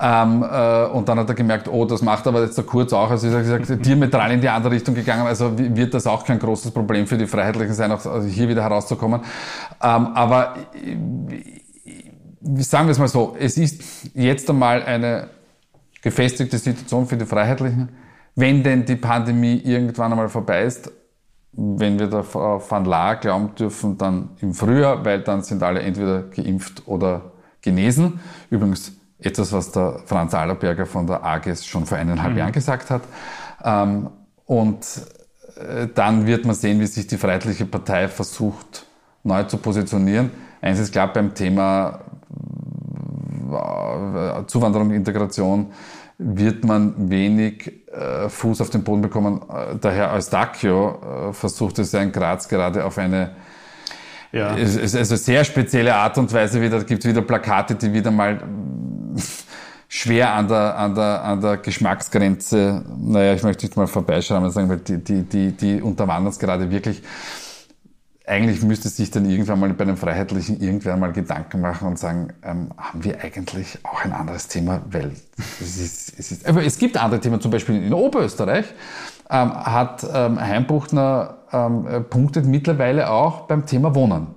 Ähm, 0.00 0.42
äh, 0.42 0.84
und 0.86 1.08
dann 1.08 1.18
hat 1.18 1.28
er 1.28 1.34
gemerkt, 1.34 1.68
oh, 1.68 1.84
das 1.84 2.02
macht 2.02 2.26
aber 2.26 2.42
jetzt 2.42 2.56
der 2.56 2.64
Kurz 2.64 2.92
auch. 2.92 3.10
Also 3.10 3.26
ist 3.26 3.34
er 3.34 3.58
gesagt, 3.58 3.86
diametral 3.86 4.32
in 4.32 4.40
die 4.40 4.48
andere 4.48 4.72
Richtung 4.72 4.94
gegangen. 4.94 5.26
Also 5.26 5.52
wird 5.56 5.94
das 5.94 6.06
auch 6.06 6.24
kein 6.24 6.38
großes 6.38 6.70
Problem 6.70 7.06
für 7.06 7.18
die 7.18 7.26
Freiheitlichen 7.26 7.74
sein, 7.74 7.90
auch 7.92 8.04
also 8.04 8.28
hier 8.28 8.48
wieder 8.48 8.62
herauszukommen. 8.62 9.20
Ähm, 9.82 10.08
aber 10.14 10.54
sagen 12.56 12.86
wir 12.86 12.92
es 12.92 12.98
mal 12.98 13.08
so, 13.08 13.36
es 13.38 13.56
ist 13.56 13.82
jetzt 14.14 14.48
einmal 14.48 14.82
eine 14.82 15.28
gefestigte 16.02 16.58
Situation 16.58 17.06
für 17.06 17.16
die 17.16 17.26
Freiheitlichen 17.26 17.88
wenn 18.38 18.62
denn 18.62 18.84
die 18.84 18.94
Pandemie 18.94 19.60
irgendwann 19.64 20.12
einmal 20.12 20.28
vorbei 20.28 20.62
ist, 20.62 20.92
wenn 21.52 21.98
wir 21.98 22.22
Frau 22.22 22.62
van 22.70 22.84
Laar 22.84 23.16
glauben 23.16 23.52
dürfen, 23.56 23.98
dann 23.98 24.30
im 24.40 24.54
Frühjahr, 24.54 25.04
weil 25.04 25.22
dann 25.22 25.42
sind 25.42 25.60
alle 25.60 25.80
entweder 25.80 26.22
geimpft 26.22 26.86
oder 26.86 27.32
genesen. 27.60 28.20
Übrigens 28.48 28.92
etwas, 29.18 29.52
was 29.52 29.72
der 29.72 30.02
Franz 30.06 30.34
Allerberger 30.34 30.86
von 30.86 31.08
der 31.08 31.24
AGES 31.24 31.66
schon 31.66 31.84
vor 31.84 31.98
eineinhalb 31.98 32.32
mhm. 32.32 32.38
Jahren 32.38 32.52
gesagt 32.52 32.90
hat. 32.90 33.02
Ähm, 33.64 34.08
und 34.46 34.86
äh, 35.56 35.88
dann 35.92 36.24
wird 36.26 36.44
man 36.44 36.54
sehen, 36.54 36.78
wie 36.78 36.86
sich 36.86 37.08
die 37.08 37.16
Freiheitliche 37.16 37.66
Partei 37.66 38.06
versucht, 38.06 38.86
neu 39.24 39.42
zu 39.42 39.56
positionieren. 39.56 40.30
Eins 40.60 40.78
ist 40.78 40.92
klar 40.92 41.12
beim 41.12 41.34
Thema 41.34 42.02
äh, 43.50 44.46
Zuwanderung, 44.46 44.92
Integration 44.92 45.72
wird 46.18 46.64
man 46.64 47.10
wenig 47.10 47.77
äh, 47.92 48.28
Fuß 48.28 48.60
auf 48.60 48.70
den 48.70 48.84
Boden 48.84 49.02
bekommen. 49.02 49.42
Der 49.82 49.92
Herr 49.92 50.12
Eustachio 50.12 51.32
versucht 51.32 51.78
es 51.78 51.92
ja 51.92 52.00
in 52.00 52.12
Graz 52.12 52.48
gerade 52.48 52.84
auf 52.84 52.98
eine 52.98 53.30
ja. 54.32 54.56
Es 54.56 54.76
ist 54.76 54.94
also 54.94 55.16
sehr 55.16 55.44
spezielle 55.44 55.94
Art 55.94 56.18
und 56.18 56.32
Weise 56.32 56.60
wieder, 56.60 56.84
gibt 56.84 57.04
wieder 57.04 57.22
Plakate, 57.22 57.74
die 57.74 57.92
wieder 57.92 58.10
mal 58.10 58.38
schwer 59.88 60.34
an 60.34 60.48
der, 60.48 60.76
an 60.76 60.94
der, 60.94 61.24
an 61.24 61.40
der 61.40 61.56
Geschmacksgrenze, 61.56 62.84
naja, 62.98 63.32
ich 63.32 63.42
möchte 63.42 63.64
nicht 63.64 63.76
mal 63.76 63.86
vorbeischreiben, 63.86 64.50
sagen, 64.50 64.68
weil 64.68 64.78
die, 64.78 65.02
die, 65.02 65.22
die, 65.22 65.52
die 65.52 65.80
unterwandern 65.80 66.30
es 66.30 66.38
gerade 66.38 66.70
wirklich. 66.70 67.02
Eigentlich 68.28 68.62
müsste 68.62 68.88
sich 68.88 69.10
dann 69.10 69.28
irgendwann 69.28 69.58
mal 69.58 69.72
bei 69.72 69.84
einem 69.84 69.96
Freiheitlichen 69.96 70.60
irgendwann 70.60 71.00
mal 71.00 71.12
Gedanken 71.12 71.60
machen 71.60 71.88
und 71.88 71.98
sagen, 71.98 72.28
ähm, 72.42 72.68
haben 72.76 73.02
wir 73.02 73.22
eigentlich 73.22 73.78
auch 73.84 74.04
ein 74.04 74.12
anderes 74.12 74.48
Thema? 74.48 74.82
Weil 74.90 75.12
es, 75.60 75.78
ist, 75.78 76.18
es, 76.18 76.32
ist, 76.32 76.46
aber 76.46 76.64
es 76.64 76.78
gibt 76.78 76.96
andere 76.96 77.20
Themen, 77.20 77.40
zum 77.40 77.50
Beispiel 77.50 77.82
in 77.82 77.92
Oberösterreich 77.92 78.66
ähm, 79.30 79.54
hat 79.54 80.06
ähm, 80.12 80.40
Heimbuchner 80.40 81.38
ähm, 81.52 82.04
punktet 82.10 82.46
mittlerweile 82.46 83.10
auch 83.10 83.42
beim 83.42 83.66
Thema 83.66 83.94
Wohnen. 83.94 84.28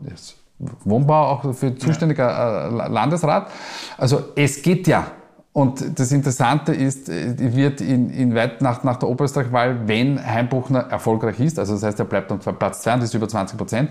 Wohnbau 0.84 1.30
auch 1.30 1.54
für 1.54 1.76
zuständiger 1.76 2.70
äh, 2.70 2.88
Landesrat. 2.90 3.50
Also 3.98 4.24
es 4.36 4.62
geht 4.62 4.88
ja. 4.88 5.08
Und 5.54 6.00
das 6.00 6.14
Interessante 6.14 6.74
ist, 6.74 7.10
äh, 7.10 7.36
wird 7.56 7.82
in, 7.82 8.10
in 8.10 8.34
weit 8.36 8.62
nach, 8.62 8.84
nach 8.84 8.98
der 8.98 9.10
Oberösterreich-Wahl, 9.10 9.88
wenn 9.88 10.24
Heimbuchner 10.24 10.80
erfolgreich 10.80 11.40
ist, 11.42 11.60
also 11.60 11.74
das 11.74 11.84
heißt, 11.84 12.00
er 12.00 12.06
bleibt 12.06 12.32
auf 12.32 12.40
Platz 12.58 12.84
2 12.84 12.94
und 12.94 13.04
ist 13.04 13.14
über 13.14 13.28
20 13.28 13.58
Prozent, 13.58 13.90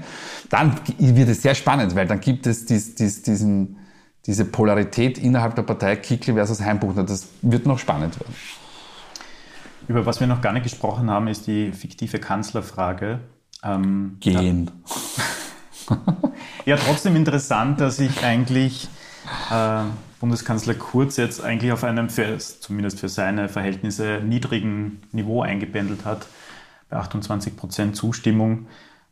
dann 0.48 0.74
wird 0.96 1.28
es 1.28 1.42
sehr 1.42 1.54
spannend, 1.54 1.94
weil 1.94 2.06
dann 2.06 2.20
gibt 2.20 2.46
es 2.46 2.64
dies, 2.64 2.94
dies, 2.94 3.22
diesen, 3.22 3.76
diese 4.24 4.46
Polarität 4.46 5.18
innerhalb 5.18 5.54
der 5.54 5.62
Partei 5.62 5.96
Kickl 5.96 6.32
versus 6.32 6.62
Heimbuchner. 6.62 7.04
Das 7.04 7.28
wird 7.42 7.66
noch 7.66 7.78
spannend 7.78 8.18
werden. 8.18 8.34
Über 9.86 10.06
was 10.06 10.20
wir 10.20 10.26
noch 10.26 10.40
gar 10.40 10.54
nicht 10.54 10.62
gesprochen 10.62 11.10
haben, 11.10 11.28
ist 11.28 11.46
die 11.46 11.72
fiktive 11.72 12.20
Kanzlerfrage. 12.20 13.20
Ähm, 13.62 14.16
Gehen. 14.20 14.70
ja, 16.64 16.76
trotzdem 16.76 17.16
interessant, 17.16 17.80
dass 17.80 17.98
sich 17.98 18.24
eigentlich 18.24 18.88
äh, 19.50 19.82
Bundeskanzler 20.20 20.74
Kurz 20.74 21.16
jetzt 21.16 21.42
eigentlich 21.42 21.72
auf 21.72 21.82
einem, 21.82 22.10
für, 22.10 22.38
zumindest 22.38 23.00
für 23.00 23.08
seine 23.08 23.48
Verhältnisse, 23.48 24.20
niedrigen 24.22 25.00
Niveau 25.12 25.42
eingependelt 25.42 26.04
hat, 26.04 26.26
bei 26.90 26.98
28 26.98 27.56
Prozent 27.56 27.96
Zustimmung. 27.96 28.66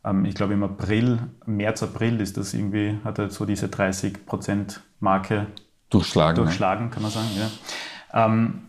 Ähm, 0.05 0.23
ich 0.25 0.35
glaube 0.35 0.53
im 0.53 0.63
April, 0.63 1.19
März, 1.47 1.81
April 1.81 2.21
ist 2.21 2.37
das 2.37 2.53
irgendwie, 2.53 2.99
hat 3.03 3.17
er 3.17 3.31
so 3.31 3.45
diese 3.45 3.69
30 3.69 4.27
Prozent 4.27 4.81
Marke 4.99 5.47
durchschlagen, 5.89 6.35
durchschlagen 6.35 6.85
ne? 6.85 6.91
kann 6.91 7.01
man 7.01 7.11
sagen. 7.11 7.27
Ja. 7.35 8.25
Ähm, 8.25 8.61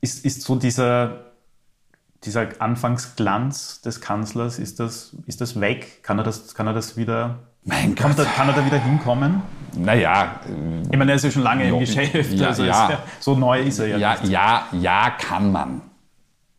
ist, 0.00 0.24
ist 0.24 0.42
so 0.42 0.56
dieser, 0.56 1.25
dieser 2.24 2.48
Anfangsglanz 2.58 3.80
des 3.82 4.00
Kanzlers, 4.00 4.58
ist 4.58 4.80
das, 4.80 5.16
ist 5.26 5.40
das 5.40 5.60
weg? 5.60 6.02
Kann 6.02 6.18
er 6.18 6.24
das, 6.24 6.54
kann 6.54 6.66
er 6.66 6.72
das 6.72 6.96
wieder, 6.96 7.38
mein 7.66 7.96
Gott. 7.96 8.12
Da, 8.16 8.24
kann 8.24 8.48
er 8.48 8.54
da 8.54 8.64
wieder 8.64 8.78
hinkommen? 8.78 9.42
Naja. 9.76 10.40
Ich 10.90 10.96
meine, 10.96 11.10
er 11.10 11.16
ist 11.16 11.24
ja 11.24 11.30
schon 11.32 11.42
lange 11.42 11.68
im 11.68 11.80
Geschäft, 11.80 12.32
ja, 12.32 12.48
also 12.48 12.62
ja. 12.62 12.90
Ja, 12.90 12.98
so 13.18 13.34
neu 13.34 13.60
ist 13.60 13.80
er 13.80 13.88
ja. 13.88 13.98
Ja, 13.98 14.12
nicht. 14.20 14.28
ja, 14.30 14.66
ja, 14.72 15.10
kann 15.10 15.50
man. 15.50 15.80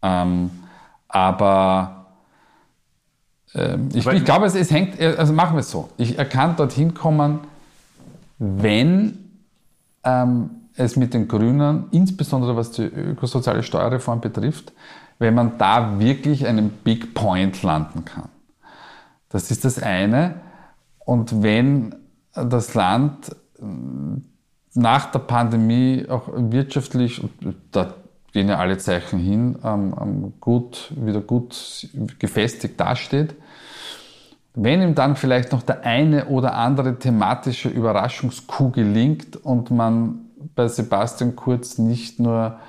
Ähm, 0.02 0.52
aber 1.08 2.08
ähm, 3.56 3.90
ich, 3.94 4.06
ich, 4.06 4.26
glaube, 4.26 4.46
es, 4.46 4.56
es, 4.56 4.70
hängt, 4.70 5.00
also 5.00 5.32
machen 5.32 5.56
wir 5.56 5.62
es 5.62 5.72
so. 5.72 5.90
Ich, 5.98 6.18
er 6.18 6.26
kann 6.26 6.58
dorthin 6.58 6.94
kommen, 6.94 7.40
wenn 8.38 9.18
ähm, 10.04 10.50
es 10.76 10.98
mit 10.98 11.14
den 11.14 11.30
Grünen, 11.30 11.86
insbesondere 11.92 12.56
was 12.58 12.72
die 12.72 12.84
ökosoziale 12.84 13.64
Steuerreform 13.64 14.20
betrifft, 14.20 14.74
wenn 15.20 15.34
man 15.34 15.58
da 15.58 16.00
wirklich 16.00 16.46
einen 16.46 16.70
Big 16.70 17.14
Point 17.14 17.64
landen 17.64 18.06
kann. 18.06 18.30
Das 19.30 19.52
ist 19.52 19.66
das 19.66 19.82
eine. 19.82 20.36
Und 21.00 21.42
wenn 21.44 21.96
das 22.34 22.74
Land 22.74 23.36
nach 24.74 25.12
der 25.12 25.20
Pandemie 25.20 26.06
auch 26.08 26.30
wirtschaftlich, 26.34 27.22
da 27.72 27.96
gehen 28.32 28.50
ja 28.50 28.58
alle 28.58 28.78
Zeichen 28.78 29.20
hin, 29.20 30.34
gut, 30.40 30.94
wieder 30.96 31.22
gut 31.22 31.88
gefestigt 32.20 32.80
dasteht, 32.80 33.36
wenn 34.54 34.82
ihm 34.82 34.96
dann 34.96 35.16
vielleicht 35.16 35.52
noch 35.52 35.62
der 35.62 35.84
eine 35.84 36.28
oder 36.28 36.56
andere 36.56 36.98
thematische 36.98 37.70
Überraschungskuh 37.70 38.72
gelingt 38.72 39.36
und 39.36 39.72
man 39.72 40.26
bei 40.56 40.68
Sebastian 40.68 41.36
Kurz 41.36 41.78
nicht 41.78 42.20
nur 42.20 42.60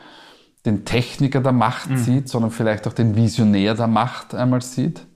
den 0.66 0.84
Techniker 0.84 1.40
der 1.40 1.52
Macht 1.52 1.90
mhm. 1.90 1.96
sieht, 1.98 2.28
sondern 2.28 2.50
vielleicht 2.50 2.86
auch 2.86 2.92
den 2.92 3.16
Visionär 3.16 3.74
der 3.74 3.86
Macht 3.86 4.34
einmal 4.34 4.62
sieht. 4.62 5.06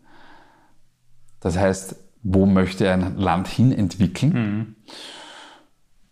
Das 1.40 1.59
heißt, 1.59 1.96
wo 2.22 2.46
möchte 2.46 2.87
er 2.87 2.94
ein 2.94 3.16
Land 3.16 3.48
hin 3.48 3.72
entwickeln? 3.72 4.33
Mhm. 4.33 4.76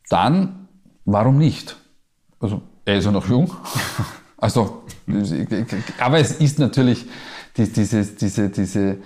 Dann, 0.09 0.69
warum 1.05 1.39
nicht? 1.39 1.77
Also, 2.41 2.63
er 2.85 2.99
ist 2.99 3.05
ja 3.05 3.13
noch 3.13 3.29
jung. 3.29 3.53
Also, 4.43 4.85
aber 5.99 6.19
es 6.19 6.33
ist 6.33 6.59
natürlich 6.59 7.05
diese, 7.55 8.07
diese, 8.07 8.49
diese, 8.49 8.99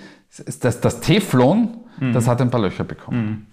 das, 0.60 0.80
das 0.80 1.00
Teflon, 1.00 1.78
mhm. 1.98 2.12
das 2.12 2.28
hat 2.28 2.40
ein 2.40 2.52
paar 2.52 2.60
Löcher 2.60 2.84
bekommen. 2.84 3.48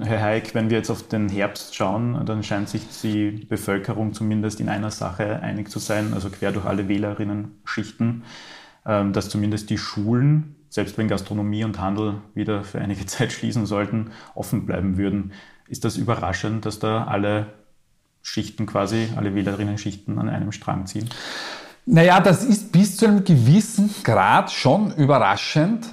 Herr 0.00 0.20
Haig, 0.20 0.54
wenn 0.54 0.70
wir 0.70 0.78
jetzt 0.78 0.90
auf 0.90 1.06
den 1.06 1.28
Herbst 1.28 1.76
schauen, 1.76 2.26
dann 2.26 2.42
scheint 2.42 2.68
sich 2.68 2.82
die 3.02 3.30
Bevölkerung 3.30 4.12
zumindest 4.12 4.60
in 4.60 4.68
einer 4.68 4.90
Sache 4.90 5.40
einig 5.40 5.70
zu 5.70 5.78
sein, 5.78 6.14
also 6.14 6.30
quer 6.30 6.50
durch 6.50 6.64
alle 6.64 6.88
Wählerinnen-Schichten, 6.88 8.24
ähm, 8.86 9.12
dass 9.12 9.28
zumindest 9.28 9.70
die 9.70 9.78
Schulen, 9.78 10.56
selbst 10.68 10.98
wenn 10.98 11.06
Gastronomie 11.06 11.62
und 11.62 11.80
Handel 11.80 12.16
wieder 12.34 12.64
für 12.64 12.80
einige 12.80 13.06
Zeit 13.06 13.30
schließen 13.30 13.66
sollten, 13.66 14.10
offen 14.34 14.66
bleiben 14.66 14.96
würden. 14.96 15.32
Ist 15.68 15.84
das 15.84 15.96
überraschend, 15.96 16.66
dass 16.66 16.80
da 16.80 17.04
alle 17.04 17.46
Schichten 18.20 18.66
quasi, 18.66 19.10
alle 19.14 19.36
Wählerinnen-Schichten 19.36 20.18
an 20.18 20.28
einem 20.28 20.50
Strang 20.50 20.86
ziehen? 20.86 21.08
Naja, 21.86 22.18
das 22.18 22.42
ist 22.42 22.72
bis 22.72 22.96
zu 22.96 23.06
einem 23.06 23.22
gewissen 23.22 23.94
Grad 24.02 24.50
schon 24.50 24.92
überraschend, 24.96 25.86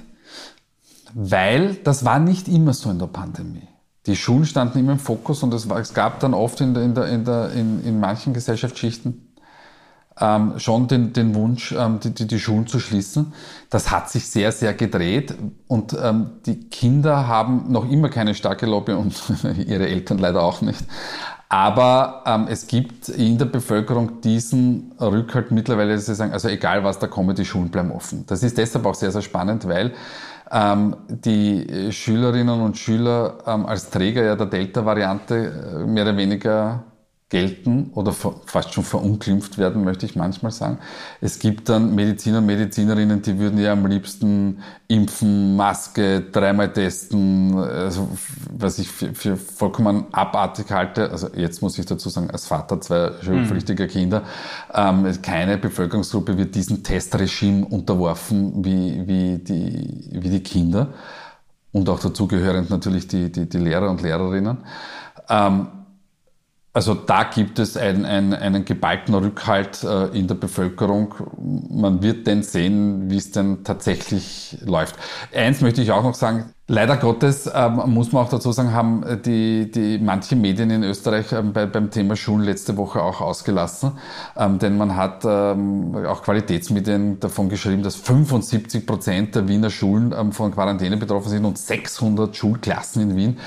weil 1.14 1.74
das 1.74 2.04
war 2.04 2.18
nicht 2.18 2.48
immer 2.48 2.72
so 2.72 2.90
in 2.90 2.98
der 2.98 3.06
Pandemie 3.06 3.68
die 4.06 4.16
Schulen 4.16 4.44
standen 4.44 4.78
immer 4.78 4.92
im 4.92 4.98
Fokus 4.98 5.42
und 5.42 5.54
es, 5.54 5.68
war, 5.68 5.78
es 5.78 5.94
gab 5.94 6.20
dann 6.20 6.34
oft 6.34 6.60
in, 6.60 6.74
der, 6.74 6.82
in, 6.82 6.94
der, 6.94 7.06
in, 7.06 7.24
der, 7.24 7.50
in, 7.52 7.84
in 7.84 8.00
manchen 8.00 8.34
Gesellschaftsschichten 8.34 9.32
ähm, 10.20 10.58
schon 10.58 10.88
den, 10.88 11.12
den 11.12 11.34
Wunsch, 11.34 11.72
ähm, 11.72 12.00
die, 12.00 12.10
die, 12.10 12.26
die 12.26 12.38
Schulen 12.38 12.66
zu 12.66 12.80
schließen. 12.80 13.32
Das 13.70 13.90
hat 13.90 14.10
sich 14.10 14.28
sehr, 14.28 14.52
sehr 14.52 14.74
gedreht 14.74 15.34
und 15.68 15.96
ähm, 16.00 16.30
die 16.46 16.68
Kinder 16.68 17.26
haben 17.28 17.70
noch 17.70 17.88
immer 17.90 18.08
keine 18.08 18.34
starke 18.34 18.66
Lobby 18.66 18.92
und 18.92 19.14
ihre 19.66 19.88
Eltern 19.88 20.18
leider 20.18 20.42
auch 20.42 20.60
nicht. 20.60 20.84
Aber 21.48 22.22
ähm, 22.24 22.46
es 22.48 22.66
gibt 22.66 23.10
in 23.10 23.36
der 23.36 23.44
Bevölkerung 23.44 24.22
diesen 24.22 24.92
Rückhalt 24.98 25.50
mittlerweile, 25.50 25.94
dass 25.94 26.06
sie 26.06 26.14
sagen, 26.14 26.32
also 26.32 26.48
egal 26.48 26.82
was 26.82 26.98
da 26.98 27.06
komme, 27.06 27.34
die 27.34 27.44
Schulen 27.44 27.68
bleiben 27.68 27.92
offen. 27.92 28.24
Das 28.26 28.42
ist 28.42 28.56
deshalb 28.56 28.86
auch 28.86 28.94
sehr, 28.94 29.12
sehr 29.12 29.20
spannend, 29.20 29.68
weil 29.68 29.92
ähm, 30.52 30.96
die 31.08 31.92
Schülerinnen 31.92 32.60
und 32.60 32.76
Schüler 32.76 33.38
ähm, 33.46 33.66
als 33.66 33.90
Träger 33.90 34.22
ja 34.22 34.36
der 34.36 34.46
Delta-Variante 34.46 35.34
äh, 35.36 35.86
mehr 35.86 36.04
oder 36.04 36.16
weniger 36.16 36.84
gelten 37.32 37.90
oder 37.94 38.12
fast 38.12 38.74
schon 38.74 38.84
verunglimpft 38.84 39.56
werden, 39.56 39.84
möchte 39.84 40.04
ich 40.04 40.16
manchmal 40.16 40.52
sagen. 40.52 40.76
Es 41.22 41.38
gibt 41.38 41.70
dann 41.70 41.94
Mediziner 41.94 42.38
und 42.38 42.46
Medizinerinnen, 42.46 43.22
die 43.22 43.38
würden 43.38 43.58
ja 43.58 43.72
am 43.72 43.86
liebsten 43.86 44.58
impfen, 44.86 45.56
Maske, 45.56 46.20
dreimal 46.30 46.70
testen, 46.74 47.56
also, 47.56 48.06
was 48.50 48.78
ich 48.78 48.88
für, 48.88 49.14
für 49.14 49.38
vollkommen 49.38 50.04
abartig 50.12 50.70
halte. 50.70 51.10
Also 51.10 51.28
jetzt 51.34 51.62
muss 51.62 51.78
ich 51.78 51.86
dazu 51.86 52.10
sagen, 52.10 52.30
als 52.30 52.44
Vater 52.44 52.82
zwei 52.82 53.12
schulpflichtiger 53.22 53.84
mhm. 53.84 53.88
Kinder, 53.88 54.22
ähm, 54.74 55.10
keine 55.22 55.56
Bevölkerungsgruppe 55.56 56.36
wird 56.36 56.54
diesem 56.54 56.82
Testregime 56.82 57.64
unterworfen 57.64 58.62
wie, 58.62 59.06
wie, 59.06 59.38
die, 59.38 60.10
wie 60.12 60.28
die 60.28 60.42
Kinder 60.42 60.88
und 61.72 61.88
auch 61.88 61.98
dazugehörend 61.98 62.68
natürlich 62.68 63.08
die, 63.08 63.32
die, 63.32 63.48
die 63.48 63.58
Lehrer 63.58 63.88
und 63.88 64.02
Lehrerinnen. 64.02 64.58
Ähm, 65.30 65.68
Also 66.74 66.94
da 66.94 67.24
gibt 67.24 67.58
es 67.58 67.76
ein, 67.76 68.06
ein, 68.06 68.32
einen 68.32 68.64
geballten 68.64 69.14
Rückhalt 69.14 69.84
äh, 69.84 70.06
in 70.06 70.26
der 70.26 70.36
Bevölkerung. 70.36 71.14
Man 71.68 72.02
wird 72.02 72.26
denn 72.26 72.42
sehen, 72.42 73.10
wie 73.10 73.18
es 73.18 73.30
denn 73.30 73.62
tatsächlich 73.62 74.56
läuft. 74.64 74.96
Eins 75.34 75.60
möchte 75.60 75.82
ich 75.82 75.92
auch 75.92 76.02
noch 76.02 76.14
sagen. 76.14 76.54
Leider 76.68 76.96
Gottes 76.96 77.50
ähm, 77.54 77.82
muss 77.88 78.12
man 78.12 78.24
auch 78.24 78.30
dazu 78.30 78.52
sagen, 78.52 78.72
haben 78.72 79.04
die, 79.22 79.70
die 79.70 79.98
manche 79.98 80.34
Medien 80.34 80.70
in 80.70 80.82
Österreich 80.82 81.32
ähm, 81.32 81.52
bei, 81.52 81.66
beim 81.66 81.90
Thema 81.90 82.16
Schulen 82.16 82.44
letzte 82.44 82.78
Woche 82.78 83.02
auch 83.02 83.20
ausgelassen. 83.20 83.92
Ähm, 84.34 84.58
denn 84.58 84.78
man 84.78 84.96
hat 84.96 85.26
ähm, 85.26 85.94
auch 86.06 86.22
Qualitätsmedien 86.22 87.20
davon 87.20 87.50
geschrieben, 87.50 87.82
dass 87.82 87.96
75 87.96 88.86
Prozent 88.86 89.34
der 89.34 89.46
Wiener 89.46 89.68
Schulen 89.68 90.14
ähm, 90.18 90.32
von 90.32 90.52
Quarantäne 90.52 90.96
betroffen 90.96 91.28
sind 91.28 91.44
und 91.44 91.58
600 91.58 92.34
Schulklassen 92.34 93.02
in 93.02 93.16
Wien. 93.16 93.38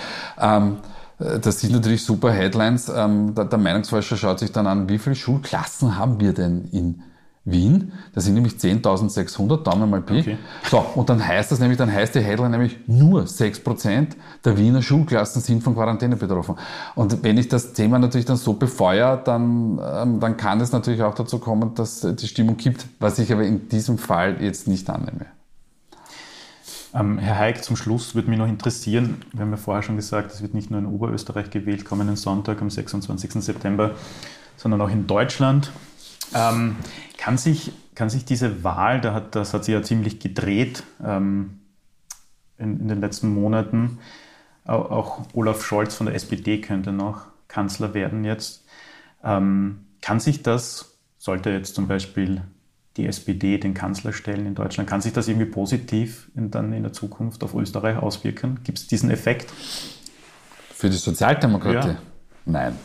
Äh, 1.20 1.40
das 1.40 1.62
sind 1.62 1.74
natürlich 1.74 2.04
super 2.04 2.32
Headlines. 2.32 2.92
Ähm, 2.94 3.34
der, 3.36 3.58
Meinungsforscher 3.58 4.18
schaut 4.18 4.40
sich 4.40 4.52
dann 4.52 4.68
an, 4.68 4.90
wie 4.90 4.98
viele 4.98 5.16
Schulklassen 5.16 5.98
haben 5.98 6.20
wir 6.20 6.34
denn 6.34 6.66
in 6.72 7.02
Wien? 7.48 7.94
Das 8.14 8.26
sind 8.26 8.34
nämlich 8.34 8.54
10.600, 8.54 9.64
Daumen 9.64 9.90
mal 9.90 10.02
Pi. 10.02 10.20
Okay. 10.20 10.38
So, 10.70 10.84
und 10.96 11.10
dann 11.10 11.26
heißt 11.26 11.52
das 11.52 11.60
nämlich, 11.60 11.78
dann 11.78 11.94
heißt 11.94 12.16
die 12.16 12.20
Headline 12.22 12.52
nämlich, 12.52 12.80
nur 12.88 13.24
6% 13.24 14.08
der 14.44 14.58
Wiener 14.58 14.82
Schulklassen 14.82 15.42
sind 15.42 15.64
von 15.64 15.76
Quarantäne 15.76 16.16
betroffen. 16.16 16.56
Und 16.96 17.24
wenn 17.24 17.38
ich 17.38 17.48
das 17.48 17.74
Thema 17.74 18.00
natürlich 18.00 18.26
dann 18.26 18.38
so 18.38 18.54
befeuere, 18.54 19.18
dann, 19.18 19.80
ähm, 19.80 20.20
dann 20.20 20.38
kann 20.38 20.60
es 20.60 20.72
natürlich 20.72 21.04
auch 21.04 21.14
dazu 21.14 21.38
kommen, 21.38 21.76
dass 21.76 22.02
die 22.02 22.28
Stimmung 22.28 22.58
kippt, 22.58 22.88
was 23.00 23.20
ich 23.20 23.32
aber 23.32 23.44
in 23.44 23.70
diesem 23.70 24.00
Fall 24.00 24.42
jetzt 24.42 24.68
nicht 24.68 24.90
annehme. 24.90 25.28
Ähm, 26.96 27.18
Herr 27.18 27.38
Heik, 27.38 27.62
zum 27.62 27.76
Schluss 27.76 28.16
würde 28.16 28.30
mich 28.30 28.40
noch 28.40 28.48
interessieren, 28.48 29.22
wir 29.34 29.42
haben 29.42 29.52
ja 29.52 29.58
vorher 29.58 29.84
schon 29.84 29.98
gesagt, 29.98 30.32
es 30.32 30.42
wird 30.42 30.54
nicht 30.54 30.72
nur 30.72 30.80
in 30.80 30.86
Oberösterreich 30.86 31.50
gewählt, 31.50 31.84
kommenden 31.84 32.16
Sonntag 32.16 32.62
am 32.62 32.70
26. 32.70 33.32
September, 33.44 33.92
sondern 34.56 34.80
auch 34.80 34.90
in 34.90 35.06
Deutschland. 35.06 35.72
Ähm, 36.34 36.78
kann, 37.18 37.38
sich, 37.38 37.74
kann 37.96 38.10
sich 38.10 38.24
diese 38.24 38.64
Wahl, 38.64 39.02
da 39.02 39.14
hat, 39.14 39.36
das 39.36 39.54
hat 39.54 39.66
sich 39.66 39.74
ja 39.74 39.84
ziemlich 39.84 40.22
gedreht 40.22 40.84
ähm, 41.04 41.60
in, 42.58 42.80
in, 42.80 42.88
den 42.88 43.02
letzten 43.02 43.34
Monaten, 43.34 44.00
auch, 44.64 45.22
Olaf 45.34 45.64
Scholz 45.64 45.94
von 45.94 46.08
der 46.08 46.16
SPD 46.16 46.60
könnte 46.60 46.92
noch 46.92 47.28
Kanzler 47.50 47.94
werden 47.94 48.24
jetzt. 48.24 48.66
Ähm, 49.24 49.86
kann 50.02 50.20
sich 50.20 50.44
das, 50.44 50.98
sollte 51.18 51.50
jetzt 51.50 51.76
zum 51.76 51.88
Beispiel 51.88 52.42
die 52.98 53.06
SPD 53.08 53.58
den 53.58 53.74
Kanzler 53.74 54.14
stellen 54.14 54.46
in 54.46 54.56
Deutschland. 54.56 54.90
Kann 54.90 55.02
sich 55.02 55.14
das 55.14 55.28
irgendwie 55.28 55.48
positiv 55.48 56.30
in, 56.36 56.52
dann 56.52 56.72
in 56.74 56.84
der 56.84 56.94
Zukunft 56.94 57.44
auf 57.44 57.54
Österreich 57.54 57.98
auswirken? 57.98 58.60
Gibt 58.64 58.80
es 58.80 58.88
diesen 58.88 59.10
Effekt? 59.12 59.52
Für 60.74 60.90
die 60.90 60.98
Sozialdemokratie? 60.98 61.90
Ja. 61.90 61.98
Nein. 62.46 62.76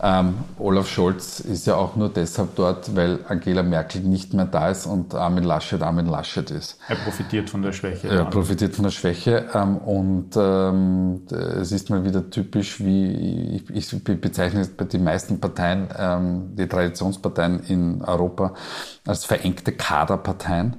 Ähm, 0.00 0.34
Olaf 0.60 0.88
Scholz 0.88 1.40
ist 1.40 1.66
ja 1.66 1.74
auch 1.74 1.96
nur 1.96 2.08
deshalb 2.08 2.54
dort, 2.54 2.94
weil 2.94 3.18
Angela 3.28 3.64
Merkel 3.64 4.00
nicht 4.02 4.32
mehr 4.32 4.44
da 4.44 4.70
ist 4.70 4.86
und 4.86 5.12
Armin 5.12 5.42
Laschet 5.42 5.82
Armin 5.82 6.06
Laschet 6.06 6.48
ist. 6.52 6.78
Er 6.86 6.94
profitiert 6.94 7.50
von 7.50 7.62
der 7.62 7.72
Schwäche. 7.72 8.06
Er 8.08 8.24
profitiert 8.26 8.76
von 8.76 8.84
der 8.84 8.92
Schwäche 8.92 9.48
ähm, 9.52 9.78
und 9.78 10.36
ähm, 10.36 11.22
es 11.30 11.72
ist 11.72 11.90
mal 11.90 12.04
wieder 12.04 12.30
typisch, 12.30 12.78
wie 12.78 13.64
ich, 13.72 13.92
ich 13.92 14.04
bezeichne 14.20 14.64
die 14.66 14.98
meisten 14.98 15.40
Parteien, 15.40 15.88
ähm, 15.98 16.54
die 16.54 16.68
Traditionsparteien 16.68 17.64
in 17.64 18.02
Europa 18.04 18.54
als 19.04 19.24
verengte 19.24 19.72
Kaderparteien. 19.72 20.76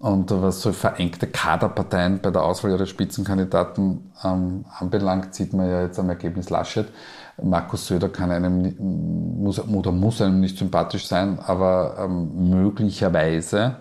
Und 0.00 0.30
was 0.30 0.62
so 0.62 0.72
verengte 0.72 1.26
Kaderparteien 1.26 2.20
bei 2.20 2.30
der 2.30 2.42
Auswahl 2.42 2.70
ihrer 2.70 2.86
Spitzenkandidaten 2.86 4.12
ähm, 4.24 4.64
anbelangt, 4.78 5.34
sieht 5.34 5.52
man 5.52 5.68
ja 5.68 5.82
jetzt 5.82 5.98
am 5.98 6.08
Ergebnis 6.08 6.50
Laschet. 6.50 6.86
Markus 7.42 7.86
Söder 7.86 8.08
kann 8.08 8.30
einem, 8.30 8.74
muss, 9.42 9.60
oder 9.60 9.92
muss 9.92 10.20
einem 10.20 10.40
nicht 10.40 10.58
sympathisch 10.58 11.06
sein, 11.06 11.38
aber 11.38 11.96
ähm, 11.98 12.50
möglicherweise, 12.50 13.76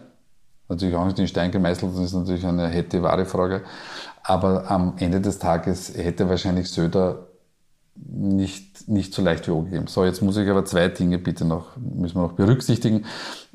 natürlich 0.69 0.95
auch 0.95 1.05
nicht 1.05 1.19
in 1.19 1.27
Stein 1.27 1.51
gemeißelt, 1.51 1.91
das 1.93 1.99
ist 2.01 2.13
natürlich 2.13 2.45
eine 2.45 2.67
hätte 2.67 3.01
wahre 3.01 3.25
Frage, 3.25 3.63
aber 4.23 4.69
am 4.69 4.93
Ende 4.97 5.21
des 5.21 5.39
Tages 5.39 5.95
hätte 5.95 6.29
wahrscheinlich 6.29 6.69
Söder 6.69 7.27
nicht, 7.95 8.87
nicht 8.87 9.13
so 9.13 9.21
leicht 9.21 9.47
wie 9.47 9.51
gegeben. 9.51 9.87
So, 9.87 10.05
jetzt 10.05 10.21
muss 10.21 10.37
ich 10.37 10.49
aber 10.49 10.65
zwei 10.65 10.87
Dinge 10.89 11.17
bitte 11.17 11.45
noch, 11.45 11.77
müssen 11.77 12.15
wir 12.15 12.23
noch 12.23 12.33
berücksichtigen. 12.33 13.05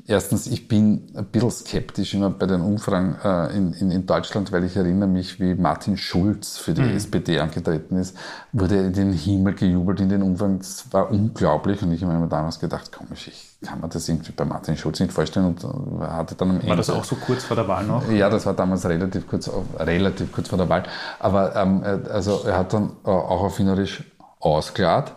Erstens, 0.05 0.47
ich 0.47 0.67
bin 0.67 1.13
ein 1.15 1.25
bisschen 1.25 1.49
skeptisch 1.49 2.13
immer 2.13 2.29
bei 2.29 2.45
den 2.45 2.59
Umfragen 2.59 3.15
äh, 3.23 3.55
in, 3.55 3.71
in, 3.71 3.89
in, 3.89 4.05
Deutschland, 4.05 4.51
weil 4.51 4.65
ich 4.65 4.75
erinnere 4.75 5.07
mich, 5.07 5.39
wie 5.39 5.55
Martin 5.55 5.95
Schulz 5.95 6.57
für 6.57 6.73
die 6.73 6.81
mhm. 6.81 6.97
SPD 6.97 7.39
angetreten 7.39 7.95
ist, 7.95 8.17
wurde 8.51 8.79
in 8.79 8.91
den 8.91 9.13
Himmel 9.13 9.53
gejubelt 9.53 10.01
in 10.01 10.09
den 10.09 10.21
Umfragen. 10.21 10.59
Das 10.59 10.91
war 10.91 11.09
unglaublich 11.09 11.81
und 11.83 11.93
ich 11.93 12.03
habe 12.03 12.13
mir 12.15 12.27
damals 12.27 12.59
gedacht, 12.59 12.91
komisch, 12.91 13.29
ich 13.29 13.55
kann 13.65 13.79
mir 13.79 13.87
das 13.87 14.09
irgendwie 14.09 14.33
bei 14.33 14.43
Martin 14.43 14.75
Schulz 14.75 14.99
nicht 14.99 15.13
vorstellen 15.13 15.45
und 15.45 15.63
äh, 15.63 16.05
hatte 16.05 16.35
dann 16.35 16.49
am 16.49 16.55
Ende... 16.57 16.67
War 16.67 16.75
das 16.75 16.89
auch 16.89 17.05
so 17.05 17.15
kurz 17.15 17.45
vor 17.45 17.55
der 17.55 17.69
Wahl 17.69 17.85
noch? 17.85 18.11
Ja, 18.11 18.29
das 18.29 18.45
war 18.45 18.53
damals 18.53 18.85
relativ 18.85 19.25
kurz, 19.25 19.49
relativ 19.79 20.33
kurz 20.33 20.49
vor 20.49 20.57
der 20.57 20.67
Wahl. 20.67 20.83
Aber 21.19 21.55
ähm, 21.55 21.81
äh, 21.81 22.09
also 22.09 22.41
er 22.45 22.57
hat 22.57 22.73
dann 22.73 22.91
äh, 23.05 23.09
auch 23.09 23.43
auf 23.43 23.57
Wienerisch 23.57 24.03
ausklart. 24.41 25.13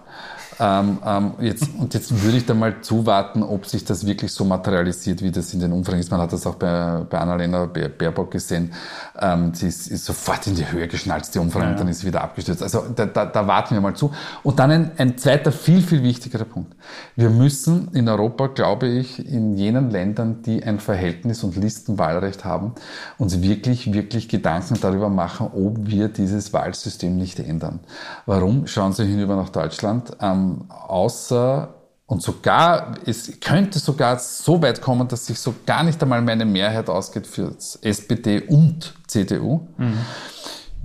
Ähm, 0.58 0.98
ähm, 1.04 1.32
jetzt, 1.40 1.68
und 1.78 1.92
jetzt 1.92 2.22
würde 2.22 2.38
ich 2.38 2.46
da 2.46 2.54
mal 2.54 2.80
zuwarten, 2.80 3.42
ob 3.42 3.66
sich 3.66 3.84
das 3.84 4.06
wirklich 4.06 4.32
so 4.32 4.44
materialisiert, 4.44 5.22
wie 5.22 5.30
das 5.30 5.52
in 5.52 5.60
den 5.60 5.72
Umfragen 5.72 6.00
ist. 6.00 6.10
Man 6.10 6.20
hat 6.20 6.32
das 6.32 6.46
auch 6.46 6.54
bei, 6.54 7.04
bei 7.08 7.18
Annalena 7.18 7.66
Baerbock 7.66 8.30
gesehen. 8.30 8.72
Ähm, 9.20 9.52
sie 9.54 9.68
ist, 9.68 9.88
ist, 9.88 10.04
sofort 10.04 10.46
in 10.46 10.54
die 10.54 10.70
Höhe 10.70 10.88
geschnallt, 10.88 11.34
die 11.34 11.38
Umfrage, 11.38 11.66
ja. 11.66 11.70
und 11.72 11.80
dann 11.80 11.88
ist 11.88 12.00
sie 12.00 12.06
wieder 12.06 12.22
abgestürzt. 12.22 12.62
Also 12.62 12.84
da, 12.94 13.06
da, 13.06 13.26
da 13.26 13.46
warten 13.46 13.74
wir 13.74 13.80
mal 13.80 13.94
zu. 13.94 14.12
Und 14.42 14.58
dann 14.58 14.70
ein, 14.70 14.90
ein 14.96 15.18
zweiter, 15.18 15.52
viel, 15.52 15.82
viel 15.82 16.02
wichtigerer 16.02 16.44
Punkt. 16.44 16.74
Wir 17.16 17.28
müssen 17.30 17.88
in 17.92 18.08
Europa, 18.08 18.46
glaube 18.48 18.86
ich, 18.86 19.26
in 19.30 19.56
jenen 19.56 19.90
Ländern, 19.90 20.42
die 20.42 20.64
ein 20.64 20.80
Verhältnis- 20.80 21.44
und 21.44 21.56
Listenwahlrecht 21.56 22.44
haben, 22.44 22.72
uns 23.18 23.42
wirklich, 23.42 23.92
wirklich 23.92 24.28
Gedanken 24.28 24.78
darüber 24.80 25.10
machen, 25.10 25.48
ob 25.52 25.86
wir 25.86 26.08
dieses 26.08 26.52
Wahlsystem 26.52 27.16
nicht 27.16 27.40
ändern. 27.40 27.80
Warum? 28.24 28.66
Schauen 28.66 28.92
Sie 28.92 29.04
hinüber 29.04 29.36
nach 29.36 29.50
Deutschland. 29.50 30.16
Ähm, 30.20 30.45
außer 30.68 31.74
und 32.06 32.22
sogar, 32.22 32.94
es 33.04 33.40
könnte 33.40 33.80
sogar 33.80 34.18
so 34.18 34.62
weit 34.62 34.80
kommen, 34.80 35.08
dass 35.08 35.26
sich 35.26 35.40
so 35.40 35.54
gar 35.66 35.82
nicht 35.82 36.00
einmal 36.00 36.22
mehr 36.22 36.34
eine 36.34 36.44
Mehrheit 36.44 36.88
ausgeht 36.88 37.26
für 37.26 37.56
SPD 37.82 38.42
und 38.42 38.94
CDU. 39.08 39.66
Mhm 39.76 39.98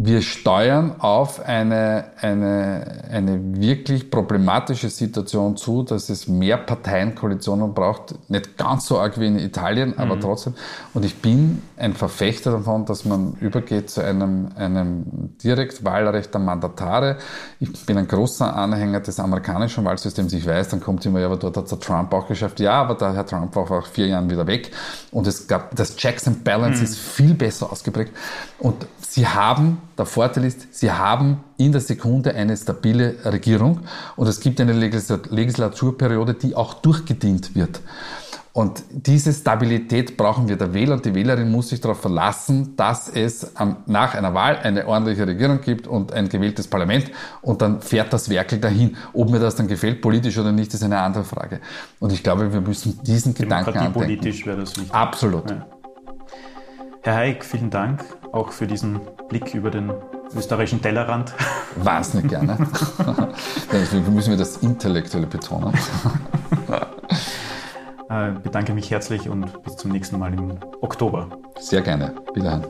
wir 0.04 0.24
steuern 0.24 0.96
auf 1.00 1.46
eine, 1.46 2.06
eine, 2.22 3.04
eine 3.12 3.62
wirklich 3.62 4.10
problematische 4.10 4.90
Situation 4.90 5.58
zu, 5.58 5.84
dass 5.84 6.10
es 6.10 6.28
mehr 6.28 6.58
Parteienkoalitionen 6.58 7.74
braucht. 7.76 8.16
Nicht 8.28 8.58
ganz 8.58 8.88
so 8.88 9.00
arg 9.00 9.20
wie 9.20 9.28
in 9.28 9.38
Italien, 9.38 10.00
aber 10.00 10.16
mhm. 10.16 10.22
trotzdem. 10.22 10.56
Und 10.96 11.06
ich 11.06 11.18
bin 11.18 11.62
ein 11.78 11.94
Verfechter 11.94 12.52
davon, 12.52 12.86
dass 12.86 13.06
man 13.06 13.34
übergeht 13.42 13.92
zu 13.92 14.02
einem, 14.04 14.50
einem 14.56 15.38
Direktwahlrecht 15.44 16.34
der 16.34 16.42
Mandatare. 16.42 17.18
Ich 17.60 17.86
bin 17.86 17.98
ein 17.98 18.08
großer 18.08 18.56
Anhänger 18.56 19.02
des 19.02 19.20
amerikanischen 19.20 19.86
Wahlsystems. 19.86 20.34
Ich 20.34 20.48
weiß, 20.48 20.70
dann 20.70 20.82
kommt 20.82 21.06
immer, 21.06 21.20
ja, 21.20 21.28
aber 21.28 21.38
dort 21.38 21.58
hat 21.58 21.70
der 21.70 21.80
Trump 21.80 22.12
auch 22.14 22.28
geschafft. 22.28 22.60
Ja, 22.60 22.82
aber 22.82 22.96
der 22.96 23.14
Herr 23.14 23.26
Trump 23.26 23.56
war 23.56 23.70
auch 23.70 23.86
vier 23.86 24.08
Jahren 24.08 24.30
wieder 24.32 24.48
weg. 24.48 24.72
Und 25.12 25.28
es 25.28 25.48
gab, 25.48 25.76
das 25.76 25.96
Checks 25.96 26.28
and 26.28 26.44
Balance 26.44 26.80
mhm. 26.80 26.86
ist 26.86 26.98
viel 26.98 27.34
besser 27.36 27.72
ausgeprägt. 27.72 28.14
Und 28.58 28.88
Sie 29.12 29.28
haben, 29.28 29.82
der 29.98 30.06
Vorteil 30.06 30.46
ist, 30.46 30.74
Sie 30.74 30.92
haben 30.92 31.44
in 31.58 31.72
der 31.72 31.82
Sekunde 31.82 32.34
eine 32.34 32.56
stabile 32.56 33.16
Regierung 33.26 33.82
und 34.16 34.28
es 34.28 34.40
gibt 34.40 34.60
eine 34.62 34.74
Legislaturperiode, 34.74 36.34
die 36.34 36.56
auch 36.56 36.76
durchgedient 36.76 37.56
wird. 37.56 37.82
Und 38.54 38.84
diese 38.92 39.32
Stabilität 39.32 40.18
brauchen 40.18 40.50
wir. 40.50 40.58
Der 40.58 40.74
Wähler 40.74 40.96
und 40.96 41.06
die 41.06 41.16
Wählerin 41.16 41.50
muss 41.50 41.70
sich 41.70 41.80
darauf 41.80 42.02
verlassen, 42.02 42.76
dass 42.76 43.08
es 43.08 43.54
nach 43.86 44.14
einer 44.14 44.34
Wahl 44.34 44.58
eine 44.58 44.86
ordentliche 44.88 45.26
Regierung 45.26 45.62
gibt 45.62 45.88
und 45.88 46.12
ein 46.12 46.28
gewähltes 46.28 46.68
Parlament 46.68 47.12
und 47.42 47.62
dann 47.62 47.82
fährt 47.82 48.12
das 48.12 48.30
Werkel 48.30 48.60
dahin. 48.60 48.98
Ob 49.14 49.30
mir 49.30 49.40
das 49.40 49.56
dann 49.56 49.68
gefällt, 49.68 50.02
politisch 50.02 50.38
oder 50.38 50.52
nicht, 50.52 50.74
ist 50.74 50.84
eine 50.84 51.00
andere 51.00 51.24
Frage. 51.24 51.62
Und 52.00 52.12
ich 52.12 52.24
glaube, 52.24 52.52
wir 52.52 52.60
müssen 52.60 53.00
diesen 53.04 53.34
Gedanken 53.34 53.70
andenken. 53.70 53.94
politisch 53.94 54.46
wäre 54.46 54.60
das 54.60 54.76
wichtig. 54.76 54.94
Absolut. 54.94 55.50
Ja. 55.50 55.66
Herr 57.04 57.16
Heik, 57.16 57.46
vielen 57.46 57.70
Dank 57.70 58.04
auch 58.32 58.52
für 58.52 58.68
diesen 58.68 59.02
Blick 59.30 59.54
über 59.54 59.72
den 59.72 59.92
österreichischen 60.36 60.82
Tellerrand. 60.82 61.34
Wahnsinnig 61.76 62.30
gerne. 62.30 62.58
Deswegen 63.72 64.14
müssen 64.14 64.32
wir 64.32 64.38
das 64.38 64.58
Intellektuelle 64.58 65.28
betonen. 65.28 65.74
Ich 67.10 67.18
äh, 68.10 68.32
bedanke 68.32 68.74
mich 68.74 68.92
herzlich 68.92 69.30
und 69.30 69.64
bis 69.64 69.78
zum 69.78 69.92
nächsten 69.92 70.20
Mal 70.20 70.34
im 70.34 70.58
Oktober. 70.82 71.28
Sehr 71.60 71.82
gerne. 71.82 72.14
Wiederhören. 72.34 72.66